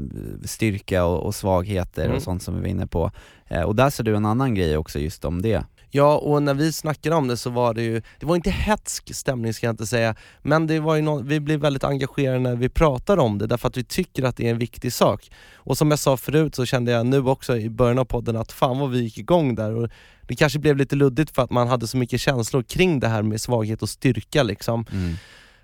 styrka 0.45 1.05
och, 1.05 1.23
och 1.25 1.35
svagheter 1.35 2.05
Mm. 2.05 2.15
och 2.17 2.23
sånt 2.23 2.43
som 2.43 2.55
vi 2.55 2.61
var 2.61 2.67
inne 2.67 2.87
på. 2.87 3.11
Eh, 3.47 3.61
och 3.61 3.75
där 3.75 3.89
sa 3.89 4.03
du 4.03 4.15
en 4.15 4.25
annan 4.25 4.55
grej 4.55 4.77
också 4.77 4.99
just 4.99 5.25
om 5.25 5.41
det. 5.41 5.63
Ja, 5.95 6.17
och 6.17 6.43
när 6.43 6.53
vi 6.53 6.73
snackade 6.73 7.15
om 7.15 7.27
det 7.27 7.37
så 7.37 7.49
var 7.49 7.73
det 7.73 7.81
ju, 7.83 8.01
det 8.19 8.25
var 8.25 8.35
inte 8.35 8.49
hetsk 8.49 9.15
stämning 9.15 9.53
ska 9.53 9.65
jag 9.67 9.73
inte 9.73 9.87
säga, 9.87 10.15
men 10.41 10.67
det 10.67 10.79
var 10.79 10.95
ju 10.95 11.01
nå- 11.01 11.21
vi 11.21 11.39
blev 11.39 11.59
väldigt 11.59 11.83
engagerade 11.83 12.39
när 12.39 12.55
vi 12.55 12.69
pratade 12.69 13.21
om 13.21 13.37
det, 13.37 13.47
därför 13.47 13.67
att 13.67 13.77
vi 13.77 13.83
tycker 13.83 14.23
att 14.23 14.37
det 14.37 14.47
är 14.47 14.51
en 14.51 14.57
viktig 14.57 14.93
sak. 14.93 15.31
Och 15.55 15.77
som 15.77 15.89
jag 15.89 15.99
sa 15.99 16.17
förut 16.17 16.55
så 16.55 16.65
kände 16.65 16.91
jag 16.91 17.05
nu 17.05 17.19
också 17.19 17.57
i 17.57 17.69
början 17.69 17.99
av 17.99 18.05
podden 18.05 18.35
att 18.35 18.51
fan 18.51 18.79
vad 18.79 18.91
vi 18.91 18.99
gick 18.99 19.17
igång 19.17 19.55
där, 19.55 19.75
och 19.75 19.89
det 20.21 20.35
kanske 20.35 20.59
blev 20.59 20.77
lite 20.77 20.95
luddigt 20.95 21.35
för 21.35 21.41
att 21.43 21.51
man 21.51 21.67
hade 21.67 21.87
så 21.87 21.97
mycket 21.97 22.21
känslor 22.21 22.63
kring 22.63 22.99
det 22.99 23.07
här 23.07 23.21
med 23.21 23.41
svaghet 23.41 23.81
och 23.81 23.89
styrka 23.89 24.43
liksom. 24.43 24.85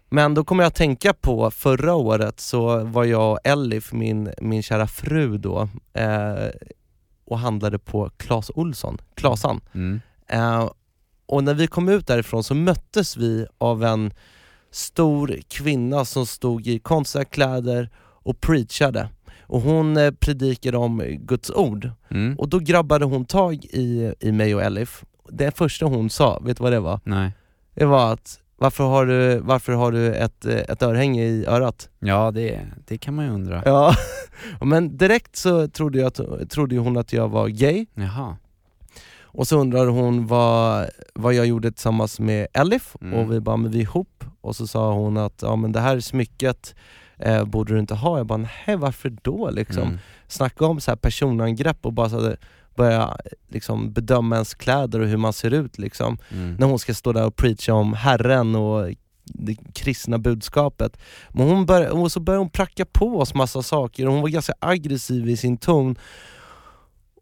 Men 0.10 0.34
då 0.34 0.44
kommer 0.44 0.64
jag 0.64 0.68
att 0.68 0.76
tänka 0.76 1.14
på 1.14 1.52
förra 1.52 1.94
året 1.96 2.40
så 2.40 2.84
var 2.84 3.04
jag 3.04 3.32
och 3.32 3.40
Elif, 3.44 3.92
min, 3.94 4.32
min 4.42 4.64
kära 4.64 4.88
fru 4.88 5.38
då, 5.38 5.70
eh, 5.94 6.48
och 7.26 7.40
handlade 7.40 7.80
på 7.80 8.10
Clas 8.18 8.52
Olsson, 8.56 8.98
Klasan. 9.16 9.62
Mm. 9.74 10.02
Eh, 10.32 10.70
och 11.26 11.44
när 11.44 11.54
vi 11.54 11.68
kom 11.68 11.90
ut 11.90 12.08
därifrån 12.08 12.44
så 12.44 12.56
möttes 12.56 13.18
vi 13.18 13.46
av 13.58 13.84
en 13.84 14.14
stor 14.72 15.40
kvinna 15.48 16.06
som 16.06 16.26
stod 16.26 16.68
i 16.68 16.80
konstiga 16.80 17.26
kläder 17.26 17.90
och 18.24 18.42
preachade. 18.42 19.10
Och 19.42 19.62
hon 19.62 19.98
eh, 19.98 20.12
predikade 20.12 20.78
om 20.78 21.02
Guds 21.20 21.50
ord. 21.50 21.90
Mm. 22.10 22.40
Och 22.40 22.50
då 22.50 22.60
grabbade 22.60 23.06
hon 23.06 23.26
tag 23.26 23.66
i, 23.66 24.14
i 24.20 24.32
mig 24.32 24.56
och 24.56 24.64
Elif. 24.64 25.04
Det 25.30 25.58
första 25.58 25.86
hon 25.86 26.10
sa, 26.10 26.40
vet 26.40 26.58
du 26.58 26.64
vad 26.64 26.72
det 26.72 26.80
var? 26.80 27.00
Nej. 27.04 27.32
Det 27.74 27.86
var 27.86 28.14
att 28.14 28.40
varför 28.58 28.84
har 28.84 29.06
du, 29.06 29.40
varför 29.40 29.74
har 29.74 29.92
du 29.92 30.14
ett, 30.14 30.46
eh, 30.46 30.56
ett 30.56 30.84
örhänge 30.84 31.24
i 31.24 31.46
örat? 31.46 31.90
Ja, 32.00 32.32
det, 32.32 32.68
det 32.88 32.98
kan 32.98 33.16
man 33.16 33.26
ju 33.26 33.32
undra. 33.32 33.62
Ja, 33.66 33.96
men 34.62 34.98
direkt 34.98 35.36
så 35.36 35.68
trodde, 35.68 36.00
jag 36.00 36.14
trodde 36.50 36.78
hon 36.78 36.98
att 36.98 37.14
jag 37.14 37.30
var 37.30 37.48
gay 37.48 37.86
Jaha. 37.94 38.38
Och 39.34 39.48
så 39.48 39.60
undrade 39.60 39.92
hon 39.92 40.28
vad, 40.28 40.90
vad 41.14 41.34
jag 41.34 41.46
gjorde 41.46 41.72
tillsammans 41.72 42.20
med 42.20 42.48
Elif 42.54 42.96
Mm. 43.02 43.14
och 43.20 43.32
vi 43.32 43.40
bara, 43.40 43.58
men 43.58 43.72
vi 43.72 43.78
är 43.78 43.82
ihop 43.82 44.24
och 44.42 44.56
så 44.56 44.68
sa 44.68 44.94
hon 44.94 45.18
att 45.18 45.40
ja 45.42 45.56
men 45.56 45.72
det 45.72 45.80
här 45.80 46.00
smycket 46.00 46.76
eh, 47.18 47.46
borde 47.46 47.74
du 47.74 47.80
inte 47.80 47.96
ha. 47.96 48.18
Jag 48.18 48.26
bara, 48.28 48.48
nej 48.68 48.76
varför 48.76 49.14
då 49.22 49.50
liksom? 49.50 49.84
Mm. 49.84 49.98
Snacka 50.28 50.66
om 50.66 50.82
så 50.82 50.92
här 50.92 50.96
personangrepp 50.96 51.86
och 51.86 51.94
bara 51.94 52.10
så 52.10 52.22
här, 52.22 52.38
börja 52.76 53.18
liksom 53.50 53.94
bedöma 53.94 54.36
ens 54.36 54.54
kläder 54.54 55.00
och 55.00 55.08
hur 55.08 55.18
man 55.18 55.34
ser 55.34 55.54
ut 55.54 55.78
liksom. 55.78 56.18
Mm. 56.32 56.56
När 56.60 56.68
hon 56.68 56.80
ska 56.80 56.94
stå 56.94 57.14
där 57.14 57.26
och 57.26 57.36
preacha 57.36 57.74
om 57.74 57.94
Herren 57.94 58.56
och 58.56 58.90
det 59.24 59.56
kristna 59.74 60.18
budskapet. 60.18 60.98
Men 61.30 61.48
hon 61.48 61.66
bör, 61.66 61.90
och 61.90 62.12
så 62.12 62.20
började 62.20 62.42
hon 62.42 62.50
pracka 62.50 62.86
på 62.86 63.20
oss 63.20 63.34
massa 63.34 63.62
saker 63.62 64.08
och 64.08 64.14
hon 64.14 64.22
var 64.22 64.30
ganska 64.30 64.54
aggressiv 64.60 65.30
i 65.30 65.38
sin 65.38 65.58
ton. 65.58 65.96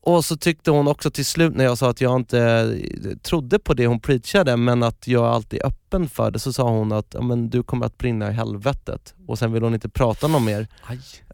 Och 0.01 0.25
så 0.25 0.37
tyckte 0.37 0.71
hon 0.71 0.87
också 0.87 1.11
till 1.11 1.25
slut 1.25 1.55
när 1.55 1.63
jag 1.63 1.77
sa 1.77 1.89
att 1.89 2.01
jag 2.01 2.15
inte 2.15 2.39
eh, 2.41 3.17
trodde 3.17 3.59
på 3.59 3.73
det 3.73 3.87
hon 3.87 3.99
preachade 3.99 4.57
men 4.57 4.83
att 4.83 5.07
jag 5.07 5.25
alltid 5.25 5.59
är 5.59 5.67
öppen 5.67 5.88
för 6.09 6.31
det, 6.31 6.39
så 6.39 6.53
sa 6.53 6.69
hon 6.69 6.91
att 6.91 7.15
men 7.21 7.49
du 7.49 7.63
kommer 7.63 7.85
att 7.85 7.97
brinna 7.97 8.29
i 8.29 8.33
helvetet 8.33 9.13
och 9.27 9.39
sen 9.39 9.51
vill 9.51 9.63
hon 9.63 9.73
inte 9.73 9.89
prata 9.89 10.27
någon 10.27 10.45
mer. 10.45 10.67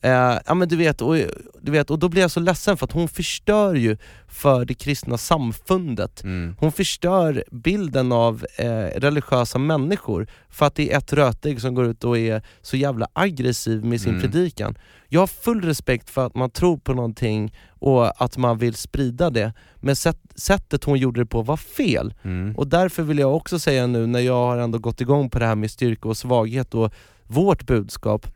Eh, 0.02 0.40
ja 0.46 0.54
men 0.54 0.68
du 0.68 0.76
vet, 0.76 1.02
och, 1.02 1.16
du 1.62 1.72
vet, 1.72 1.90
och 1.90 2.00
då 2.00 2.10
blir 2.10 2.22
jag 2.22 2.32
så 2.32 2.40
ledsen 2.40 2.78
för 2.78 2.86
att 2.86 2.92
hon 2.92 3.08
förstör 3.08 3.76
ju 3.76 3.98
för 4.28 4.66
det 4.66 4.74
kristna 4.74 5.18
samfundet. 5.18 6.24
Mm. 6.24 6.56
Hon 6.60 6.72
förstör 6.72 7.44
bilden 7.52 8.12
av 8.12 8.46
eh, 8.58 8.68
religiösa 9.00 9.58
människor 9.58 10.28
för 10.50 10.66
att 10.66 10.76
det 10.76 10.92
är 10.94 10.98
ett 10.98 11.14
rötägg 11.14 11.62
som 11.62 11.76
går 11.76 11.86
ut 11.86 12.04
och 12.04 12.18
är 12.18 12.42
så 12.62 12.78
jävla 12.78 13.08
aggressiv 13.14 13.86
med 13.86 14.02
sin 14.02 14.10
Mm. 14.16 14.22
predikan. 14.22 14.78
Jag 15.10 15.20
har 15.20 15.28
full 15.28 15.62
respekt 15.62 16.10
för 16.10 16.26
att 16.26 16.36
man 16.36 16.50
tror 16.50 16.78
på 16.78 16.94
någonting 16.94 17.54
och 17.70 18.24
att 18.24 18.38
man 18.38 18.58
vill 18.58 18.76
sprida 18.76 19.30
det, 19.30 19.54
men 19.86 19.96
sätt, 19.96 20.18
sättet 20.36 20.84
hon 20.84 20.98
gjorde 20.98 21.22
det 21.22 21.26
på 21.26 21.42
var 21.42 21.58
fel. 21.58 22.14
Mm. 22.24 22.56
Och 22.56 22.68
därför 22.68 23.04
vill 23.04 23.20
jag 23.20 23.36
också 23.36 23.60
säga 23.60 23.88
nu 23.88 24.08
när 24.08 24.20
jag 24.20 24.34
har 24.34 24.58
ändå 24.58 24.80
gått 24.80 25.02
igång 25.02 25.30
på 25.30 25.40
det 25.40 25.46
här 25.46 25.56
med 25.56 25.72
styrka 25.72 26.10
och 26.10 26.18
svaghet 26.18 26.74
och 26.74 26.94
vårt 27.24 27.66
budskap, 27.66 28.28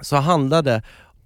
så 0.00 0.16
handlar 0.16 0.62
det 0.62 0.82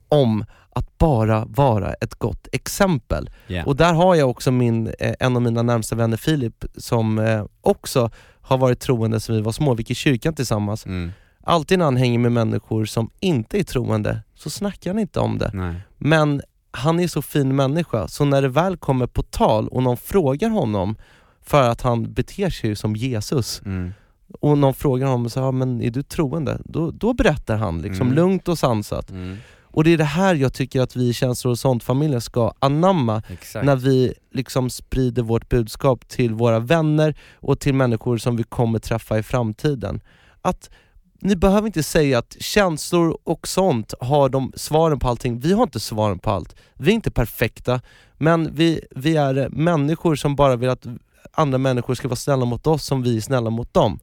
om 0.09 0.45
att 0.71 0.99
bara 0.99 1.45
vara 1.45 1.95
ett 1.95 2.15
gott 2.15 2.49
exempel. 2.53 3.31
Yeah. 3.49 3.69
Och 3.69 3.77
där 3.77 3.93
har 3.93 4.15
jag 4.15 4.31
också 4.31 4.51
min, 4.51 4.87
eh, 4.99 5.15
en 5.21 5.37
av 5.37 5.43
mina 5.43 5.63
närmsta 5.63 5.97
vänner 5.97 6.17
Filip 6.17 6.65
som 6.77 7.19
eh, 7.19 7.45
också 7.61 8.11
har 8.41 8.59
varit 8.59 8.81
troende 8.81 9.21
sedan 9.21 9.37
vi 9.37 9.43
var 9.43 9.53
små, 9.53 9.75
vi 9.75 9.81
gick 9.81 9.91
i 9.91 9.95
kyrkan 9.95 10.35
tillsammans. 10.35 10.87
Mm. 10.87 11.13
Alltid 11.45 11.79
när 11.79 11.85
han 11.85 11.97
hänger 11.97 12.19
med 12.19 12.33
människor 12.33 12.85
som 12.85 13.11
inte 13.21 13.59
är 13.59 13.65
troende 13.65 14.21
så 14.35 14.51
snackar 14.51 14.91
han 14.91 14.99
inte 14.99 15.21
om 15.21 15.39
det. 15.39 15.51
Nej. 15.55 15.75
Men 15.99 16.43
han 16.77 17.01
är 17.01 17.09
så 17.09 17.23
fin 17.23 17.57
människa, 17.57 18.09
så 18.09 18.25
när 18.25 18.43
det 18.43 18.49
väl 18.49 18.77
kommer 18.77 19.07
på 19.07 19.23
tal 19.23 19.69
och 19.69 19.83
någon 19.83 19.97
frågar 19.97 20.49
honom 20.51 20.97
för 21.43 21.69
att 21.71 21.81
han 21.83 22.13
beter 22.13 22.51
sig 22.51 22.77
som 22.77 22.97
Jesus 22.97 23.63
Mm. 23.65 23.93
och 24.41 24.59
någon 24.59 24.75
frågar 24.75 25.07
honom 25.07 25.31
så 25.31 25.45
här, 25.45 25.53
men 25.53 25.83
är 25.83 25.91
du 25.91 26.03
troende? 26.03 26.61
Då, 26.65 26.91
då 26.91 27.13
berättar 27.15 27.57
han 27.57 27.83
liksom 27.83 28.07
Mm. 28.07 28.15
lugnt 28.17 28.49
och 28.49 28.59
sansat. 28.59 29.11
Mm. 29.11 29.37
Och 29.63 29.85
det 29.85 29.91
är 29.93 29.99
det 29.99 30.05
här 30.05 30.35
jag 30.35 30.53
tycker 30.55 30.81
att 30.81 30.97
vi 30.97 31.09
i 31.09 31.13
Känslor 31.13 31.51
och 31.51 31.59
sånt-familjen 31.59 32.21
ska 32.21 32.53
anamma 32.59 33.23
Exakt. 33.29 33.67
när 33.67 33.77
vi 33.77 34.15
liksom 34.33 34.71
sprider 34.71 35.23
vårt 35.23 35.49
budskap 35.49 36.09
till 36.09 36.35
våra 36.35 36.59
vänner 36.59 37.15
och 37.35 37.61
till 37.61 37.75
människor 37.75 38.19
som 38.19 38.37
vi 38.37 38.43
kommer 38.43 38.79
träffa 38.79 39.19
i 39.19 39.23
framtiden. 39.23 40.01
Att 40.43 40.71
ni 41.25 41.37
behöver 41.37 41.67
inte 41.67 41.83
säga 41.83 42.19
att 42.19 42.37
känslor 42.41 43.19
och 43.25 43.49
sånt 43.49 43.95
har 44.01 44.29
de 44.29 44.53
svaren 44.57 44.99
på 44.99 45.09
allting. 45.09 45.41
Vi 45.41 45.53
har 45.53 45.63
inte 45.63 45.81
svaren 45.81 46.19
på 46.19 46.31
allt. 46.31 46.57
Vi 46.75 46.91
är 46.91 46.95
inte 46.95 47.11
perfekta, 47.11 47.81
men 48.19 48.55
vi, 48.55 48.81
vi 48.91 49.17
är 49.17 49.49
människor 49.49 50.15
som 50.17 50.37
bara 50.37 50.57
vill 50.57 50.69
att 50.69 50.87
andra 51.33 51.59
människor 51.59 51.95
ska 51.95 52.09
vara 52.09 52.17
snälla 52.17 52.45
mot 52.45 52.67
oss 52.67 52.85
som 52.85 53.03
vi 53.03 53.17
är 53.17 53.21
snälla 53.21 53.51
mot 53.51 53.75
dem. 53.75 54.01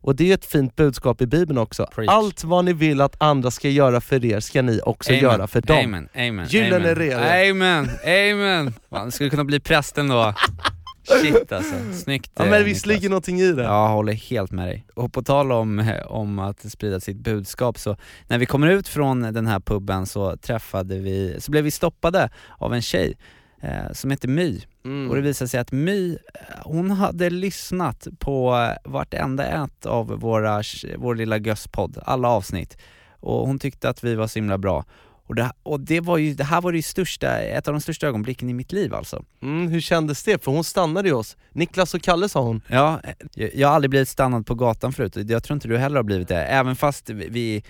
Och 0.00 0.16
det 0.16 0.30
är 0.30 0.34
ett 0.34 0.44
fint 0.44 0.76
budskap 0.76 1.20
i 1.20 1.26
bibeln 1.26 1.58
också. 1.58 1.88
Preach. 1.94 2.10
Allt 2.10 2.44
vad 2.44 2.64
ni 2.64 2.72
vill 2.72 3.00
att 3.00 3.22
andra 3.22 3.50
ska 3.50 3.68
göra 3.68 4.00
för 4.00 4.24
er 4.24 4.40
ska 4.40 4.62
ni 4.62 4.80
också 4.84 5.12
göra 5.12 5.46
för 5.46 5.60
dem. 5.60 5.84
Amen, 5.84 6.08
amen, 6.14 6.46
Gyllene 6.48 6.76
amen. 6.76 6.94
regel. 6.94 7.50
Amen, 7.50 7.90
amen. 8.04 8.74
Man 8.88 9.12
skulle 9.12 9.30
kunna 9.30 9.44
bli 9.44 9.60
prästen 9.60 10.08
då. 10.08 10.34
Shit 11.04 11.52
alltså, 11.52 11.74
snyggt 11.92 12.30
Ja 12.34 12.44
eh, 12.44 12.50
men 12.50 12.64
visst 12.64 12.86
ligger 12.86 13.08
någonting 13.08 13.40
i 13.40 13.52
det. 13.52 13.62
Ja, 13.62 13.88
jag 13.88 13.94
håller 13.94 14.12
helt 14.12 14.52
med 14.52 14.68
dig. 14.68 14.86
Och 14.94 15.12
på 15.12 15.22
tal 15.22 15.52
om, 15.52 15.78
eh, 15.78 16.06
om 16.06 16.38
att 16.38 16.72
sprida 16.72 17.00
sitt 17.00 17.16
budskap 17.16 17.78
så, 17.78 17.96
när 18.28 18.38
vi 18.38 18.46
kommer 18.46 18.68
ut 18.68 18.88
från 18.88 19.20
den 19.20 19.46
här 19.46 19.60
puben 19.60 20.06
så 20.06 20.36
träffade 20.36 20.98
vi, 20.98 21.36
så 21.38 21.50
blev 21.50 21.64
vi 21.64 21.70
stoppade 21.70 22.30
av 22.58 22.74
en 22.74 22.82
tjej 22.82 23.16
eh, 23.60 23.92
som 23.92 24.10
heter 24.10 24.28
My. 24.28 24.62
Mm. 24.84 25.10
Och 25.10 25.16
det 25.16 25.22
visade 25.22 25.48
sig 25.48 25.60
att 25.60 25.72
My, 25.72 26.12
eh, 26.12 26.18
hon 26.64 26.90
hade 26.90 27.30
lyssnat 27.30 28.06
på 28.18 28.68
vartenda 28.84 29.46
ett 29.46 29.86
av 29.86 30.06
våra, 30.06 30.62
vår 30.96 31.14
lilla 31.14 31.38
gösspodd, 31.38 31.98
alla 32.04 32.28
avsnitt. 32.28 32.78
Och 33.20 33.46
hon 33.46 33.58
tyckte 33.58 33.88
att 33.88 34.04
vi 34.04 34.14
var 34.14 34.26
så 34.26 34.38
himla 34.38 34.58
bra. 34.58 34.84
Och 35.26 35.34
det, 35.34 35.52
och 35.62 35.80
det 35.80 36.00
var 36.00 36.18
ju, 36.18 36.34
det 36.34 36.44
här 36.44 36.60
var 36.60 36.72
det 36.72 36.82
största, 36.82 37.38
ett 37.38 37.68
av 37.68 37.74
de 37.74 37.80
största 37.80 38.06
ögonblicken 38.06 38.50
i 38.50 38.54
mitt 38.54 38.72
liv 38.72 38.94
alltså. 38.94 39.24
Mm, 39.42 39.68
hur 39.68 39.80
kändes 39.80 40.22
det? 40.22 40.44
För 40.44 40.52
hon 40.52 40.64
stannade 40.64 41.08
ju 41.08 41.14
oss. 41.14 41.36
Niklas 41.52 41.94
och 41.94 42.02
Kalle 42.02 42.28
sa 42.28 42.42
hon. 42.42 42.60
Ja, 42.68 43.00
jag, 43.34 43.68
har 43.68 43.74
aldrig 43.74 43.90
blivit 43.90 44.08
stannad 44.08 44.46
på 44.46 44.54
gatan 44.54 44.92
förut, 44.92 45.16
jag 45.16 45.42
tror 45.42 45.54
inte 45.54 45.68
du 45.68 45.78
heller 45.78 45.96
har 45.96 46.02
blivit 46.02 46.28
det, 46.28 46.44
även 46.44 46.76
fast 46.76 47.10
vi, 47.10 47.28
vi 47.28 47.62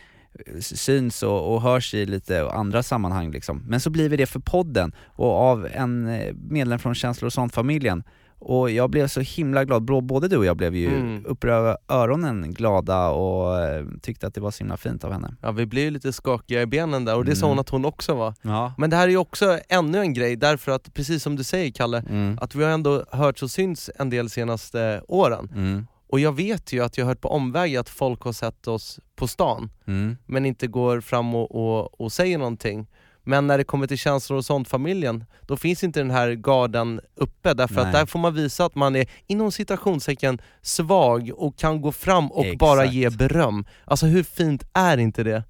syns 0.60 1.22
och, 1.22 1.54
och 1.54 1.62
hörs 1.62 1.94
i 1.94 2.06
lite 2.06 2.50
andra 2.50 2.82
sammanhang 2.82 3.30
liksom. 3.30 3.62
Men 3.66 3.80
så 3.80 3.90
blir 3.90 4.08
vi 4.08 4.16
det 4.16 4.26
för 4.26 4.40
podden 4.40 4.92
och 5.06 5.32
av 5.32 5.68
en 5.72 6.08
eh, 6.08 6.34
medlem 6.34 6.78
från 6.78 6.94
Känslor 6.94 7.26
och 7.26 7.32
sånt-familjen. 7.32 8.02
Och 8.46 8.70
jag 8.70 8.90
blev 8.90 9.08
så 9.08 9.20
himla 9.20 9.64
glad, 9.64 9.82
Bå- 9.90 10.00
både 10.00 10.28
du 10.28 10.36
och 10.36 10.44
jag 10.44 10.56
blev 10.56 10.74
ju 10.74 10.88
Mm. 10.88 11.26
upp 11.26 11.44
över 11.44 11.76
öronen 11.88 12.52
glada 12.54 13.08
och 13.08 13.60
eh, 13.60 13.84
tyckte 14.02 14.26
att 14.26 14.34
det 14.34 14.40
var 14.40 14.50
så 14.50 14.58
himla 14.58 14.76
fint 14.76 15.04
av 15.04 15.12
henne. 15.12 15.36
Ja 15.42 15.50
vi 15.52 15.66
blev 15.66 15.84
ju 15.84 15.90
lite 15.90 16.12
skakiga 16.12 16.62
i 16.62 16.66
benen 16.66 17.04
där 17.04 17.16
och 17.16 17.24
det 17.24 17.36
sa 17.36 17.46
Mm. 17.46 17.48
hon 17.50 17.58
att 17.58 17.68
hon 17.68 17.84
också 17.84 18.14
var. 18.14 18.34
Ja. 18.42 18.72
Men 18.78 18.90
det 18.90 18.96
här 18.96 19.04
är 19.04 19.10
ju 19.10 19.16
också 19.16 19.58
ännu 19.68 19.98
en 20.00 20.12
grej 20.14 20.36
därför 20.36 20.72
att, 20.72 20.94
precis 20.94 21.22
som 21.22 21.36
du 21.36 21.44
säger 21.44 21.70
Kalle, 21.70 21.98
Mm. 22.08 22.38
att 22.40 22.54
vi 22.54 22.64
har 22.64 22.70
ändå 22.70 23.04
hört 23.10 23.42
och 23.42 23.50
syns 23.50 23.90
en 23.98 24.10
del 24.10 24.30
senaste 24.30 25.02
åren. 25.08 25.48
Mm. 25.54 25.86
Och 26.08 26.20
jag 26.20 26.32
vet 26.36 26.72
ju 26.72 26.84
att 26.84 26.98
jag 26.98 27.04
har 27.04 27.08
hört 27.10 27.20
på 27.20 27.28
omväg 27.28 27.76
att 27.76 27.88
folk 27.88 28.22
har 28.22 28.32
sett 28.32 28.68
oss 28.68 29.00
på 29.16 29.26
stan, 29.28 29.70
Mm. 29.86 30.16
men 30.26 30.46
inte 30.46 30.66
går 30.66 31.00
fram 31.00 31.34
och, 31.34 31.54
och, 31.54 32.00
och 32.00 32.12
säger 32.12 32.38
någonting. 32.38 32.86
Men 33.24 33.46
när 33.46 33.58
det 33.58 33.64
kommer 33.64 33.86
till 33.86 33.98
känslor 33.98 34.36
och 34.38 34.44
sånt 34.44 34.68
familjen, 34.68 35.24
då 35.40 35.56
finns 35.56 35.84
inte 35.84 36.00
den 36.00 36.10
här 36.10 36.30
garden 36.32 37.00
uppe 37.16 37.54
därför 37.54 37.74
Nej. 37.74 37.84
att 37.84 37.92
där 37.92 38.06
får 38.06 38.18
man 38.18 38.34
visa 38.34 38.64
att 38.64 38.74
man 38.74 38.96
är 38.96 39.06
inom 39.26 39.52
citationstecken 39.52 40.38
svag 40.62 41.30
och 41.36 41.56
kan 41.58 41.80
gå 41.82 41.92
fram 41.92 42.32
och 42.32 42.44
Exakt. 42.44 42.58
bara 42.60 42.84
ge 42.84 43.10
beröm. 43.10 43.64
Alltså 43.84 44.06
hur 44.06 44.22
fint 44.22 44.64
är 44.72 44.98
inte 44.98 45.22
det? 45.22 45.42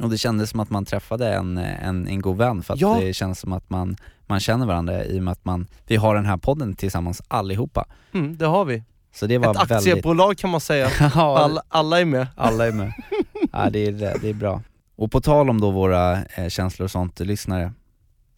Och 0.00 0.10
det 0.10 0.18
kändes 0.18 0.50
som 0.50 0.60
att 0.60 0.70
man 0.70 0.84
träffade 0.84 1.34
en, 1.34 1.58
en, 1.58 2.06
en 2.06 2.20
god 2.20 2.36
vän 2.36 2.62
för 2.62 2.74
att 2.74 2.80
Ja. 2.80 2.98
det 3.00 3.12
känns 3.12 3.40
som 3.40 3.52
att 3.52 3.70
man, 3.70 3.96
man 4.26 4.40
känner 4.40 4.66
varandra 4.66 5.04
i 5.04 5.18
och 5.18 5.22
med 5.22 5.32
att 5.32 5.44
man, 5.44 5.66
vi 5.86 5.96
har 5.96 6.14
den 6.14 6.26
här 6.26 6.36
podden 6.36 6.74
tillsammans 6.76 7.22
allihopa. 7.28 7.84
Mm, 8.14 8.36
det 8.36 8.46
har 8.46 8.64
vi. 8.64 8.82
Så 9.14 9.26
det 9.26 9.38
var 9.38 9.50
Ett 9.50 9.70
väldigt... 9.70 9.88
aktiebolag 9.88 10.38
kan 10.38 10.50
man 10.50 10.60
säga. 10.60 10.88
ja, 11.14 11.38
Alla, 11.38 11.62
alla 11.68 12.00
är 12.00 12.04
med. 12.04 12.26
alla 12.36 12.66
är 12.66 12.72
med. 12.72 12.92
ja, 13.52 13.70
det, 13.70 13.86
är, 13.86 13.92
det 14.22 14.28
är 14.28 14.34
bra. 14.34 14.62
Och 14.96 15.12
på 15.12 15.20
tal 15.20 15.50
om 15.50 15.60
då 15.60 15.70
våra 15.70 16.24
eh, 16.24 16.48
känslor 16.48 16.84
och 16.84 16.90
sånt, 16.90 17.20
lyssnare, 17.20 17.72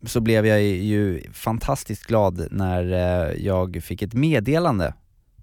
så 0.03 0.21
blev 0.21 0.47
jag 0.47 0.63
ju 0.63 1.33
fantastiskt 1.33 2.07
glad 2.07 2.47
när 2.51 2.93
eh, 2.93 3.45
jag 3.45 3.83
fick 3.83 4.03
ett 4.03 4.15
meddelande 4.15 4.95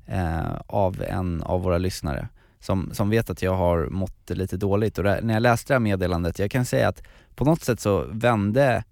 eh, 0.06 0.56
av 0.68 1.02
en 1.02 1.44
av 1.44 1.62
våra 1.62 1.78
lyssnare 1.78 2.28
som, 2.60 2.90
som 2.94 3.10
vet 3.10 3.30
att 3.30 3.42
jag 3.42 3.56
har 3.56 3.86
mått 3.86 4.30
lite 4.30 4.58
dåligt 4.58 4.98
och 4.98 5.04
det, 5.04 5.20
när 5.22 5.34
jag 5.34 5.42
läste 5.42 5.74
det 5.74 5.76
här 5.76 5.80
meddelandet, 5.80 6.40
jag 6.40 6.52
kan 6.52 6.66
säga 6.66 6.88
att 6.88 7.04
på 7.36 7.46
något 7.46 7.62
sätt 7.62 7.80
så 7.80 8.08
vände, 8.12 8.84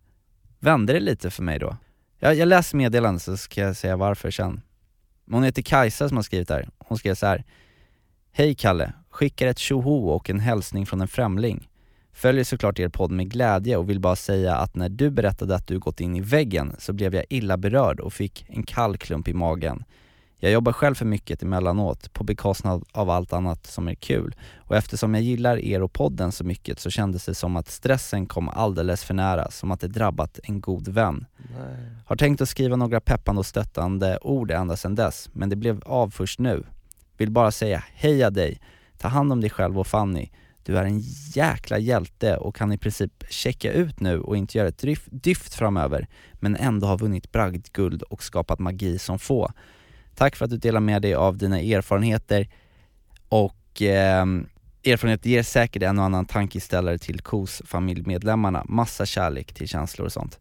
vände 0.60 0.94
det 0.94 1.00
lite 1.00 1.30
för 1.30 1.44
mig 1.44 1.60
då. 1.60 1.78
Jag, 2.20 2.36
jag 2.36 2.48
läser 2.48 2.78
meddelandet 2.78 3.22
så 3.22 3.38
ska 3.38 3.62
jag 3.62 3.76
säga 3.76 3.98
varför 3.98 4.32
sen. 4.32 4.62
Hon 5.32 5.44
heter 5.44 5.62
Kajsa 5.62 6.08
som 6.08 6.18
har 6.18 6.24
skrivit 6.24 6.48
det 6.48 6.54
här. 6.54 6.70
Hon 6.78 6.98
skrev 6.98 7.16
så 7.16 7.26
här. 7.26 7.44
Hej 8.32 8.56
Kalle, 8.56 8.94
skickar 9.10 9.48
ett 9.48 9.60
tjoho 9.60 10.10
och 10.10 10.30
en 10.30 10.40
hälsning 10.40 10.86
från 10.86 11.02
en 11.02 11.08
främling. 11.08 11.69
Följer 12.20 12.44
såklart 12.44 12.80
er 12.80 12.90
podd 12.90 13.12
med 13.12 13.32
glädje 13.32 13.78
och 13.78 13.90
vill 13.90 14.00
bara 14.00 14.16
säga 14.16 14.56
att 14.56 14.76
när 14.76 14.90
du 14.90 15.10
berättade 15.10 15.56
att 15.56 15.68
du 15.68 15.80
gått 15.80 16.00
in 16.02 16.16
i 16.16 16.22
väggen 16.22 16.76
så 16.80 16.94
blev 16.94 17.16
jag 17.16 17.26
illa 17.30 17.58
berörd 17.58 18.00
och 18.00 18.14
fick 18.14 18.46
en 18.48 18.64
kall 18.64 18.98
klump 18.98 19.28
i 19.28 19.34
magen. 19.34 19.84
Jag 20.38 20.52
jobbar 20.52 20.72
själv 20.72 20.96
för 20.96 21.06
mycket 21.06 21.44
emellanåt 21.44 22.14
på 22.14 22.24
bekostnad 22.24 22.84
av 22.92 23.10
allt 23.10 23.34
annat 23.34 23.68
som 23.68 23.88
är 23.88 23.96
kul 23.96 24.36
och 24.58 24.76
eftersom 24.76 25.14
jag 25.14 25.24
gillar 25.24 25.60
er 25.60 25.82
och 25.82 25.94
podden 25.94 26.32
så 26.32 26.44
mycket 26.44 26.80
så 26.80 26.90
kändes 26.90 27.26
det 27.26 27.36
som 27.36 27.56
att 27.56 27.70
stressen 27.70 28.26
kom 28.26 28.50
alldeles 28.50 29.04
för 29.04 29.14
nära, 29.14 29.52
som 29.52 29.72
att 29.72 29.80
det 29.80 29.88
drabbat 29.88 30.40
en 30.44 30.62
god 30.62 30.88
vän. 30.88 31.26
Har 32.06 32.16
tänkt 32.16 32.42
att 32.42 32.50
skriva 32.50 32.76
några 32.76 33.00
peppande 33.00 33.40
och 33.40 33.46
stöttande 33.46 34.18
ord 34.22 34.52
ända 34.52 34.78
sedan 34.78 34.96
dess, 34.96 35.30
men 35.34 35.50
det 35.50 35.56
blev 35.56 35.82
av 35.86 36.10
först 36.10 36.40
nu. 36.40 36.64
Vill 37.18 37.32
bara 37.32 37.52
säga 37.52 37.84
heja 37.94 38.30
dig, 38.30 38.62
ta 38.98 39.08
hand 39.08 39.32
om 39.32 39.42
dig 39.42 39.50
själv 39.50 39.80
och 39.80 39.88
Fanny. 39.88 40.30
Du 40.70 40.78
är 40.78 40.84
en 40.86 41.00
jäkla 41.36 41.78
hjälte 41.78 42.38
och 42.38 42.56
kan 42.56 42.72
i 42.72 42.78
princip 42.78 43.24
checka 43.30 43.72
ut 43.72 44.00
nu 44.00 44.20
och 44.20 44.38
inte 44.38 44.58
göra 44.58 44.68
ett 44.68 44.84
dyft 45.06 45.54
framöver, 45.54 46.08
men 46.34 46.56
ändå 46.56 46.88
ha 46.88 46.96
vunnit 46.96 47.32
bragdguld 47.32 48.02
och 48.02 48.24
skapat 48.24 48.60
magi 48.60 49.00
som 49.00 49.20
få. 49.20 49.52
Tack 50.16 50.36
för 50.36 50.46
att 50.46 50.52
du 50.52 50.58
delar 50.58 50.80
med 50.80 51.02
dig 51.02 51.14
av 51.14 51.38
dina 51.38 51.60
erfarenheter 51.60 52.50
och 53.30 53.82
ehm, 53.82 54.48
erfarenhet 54.86 55.26
ger 55.26 55.44
säkert 55.44 55.84
en 55.84 56.00
och 56.00 56.06
annan 56.06 56.26
tankeställare 56.26 56.98
till 56.98 57.22
KOS 57.22 57.62
familjemedlemmarna. 57.66 58.66
Massa 58.68 59.06
kärlek 59.06 59.54
till 59.54 59.68
känslor 59.68 60.06
och 60.06 60.14
sånt. 60.14 60.40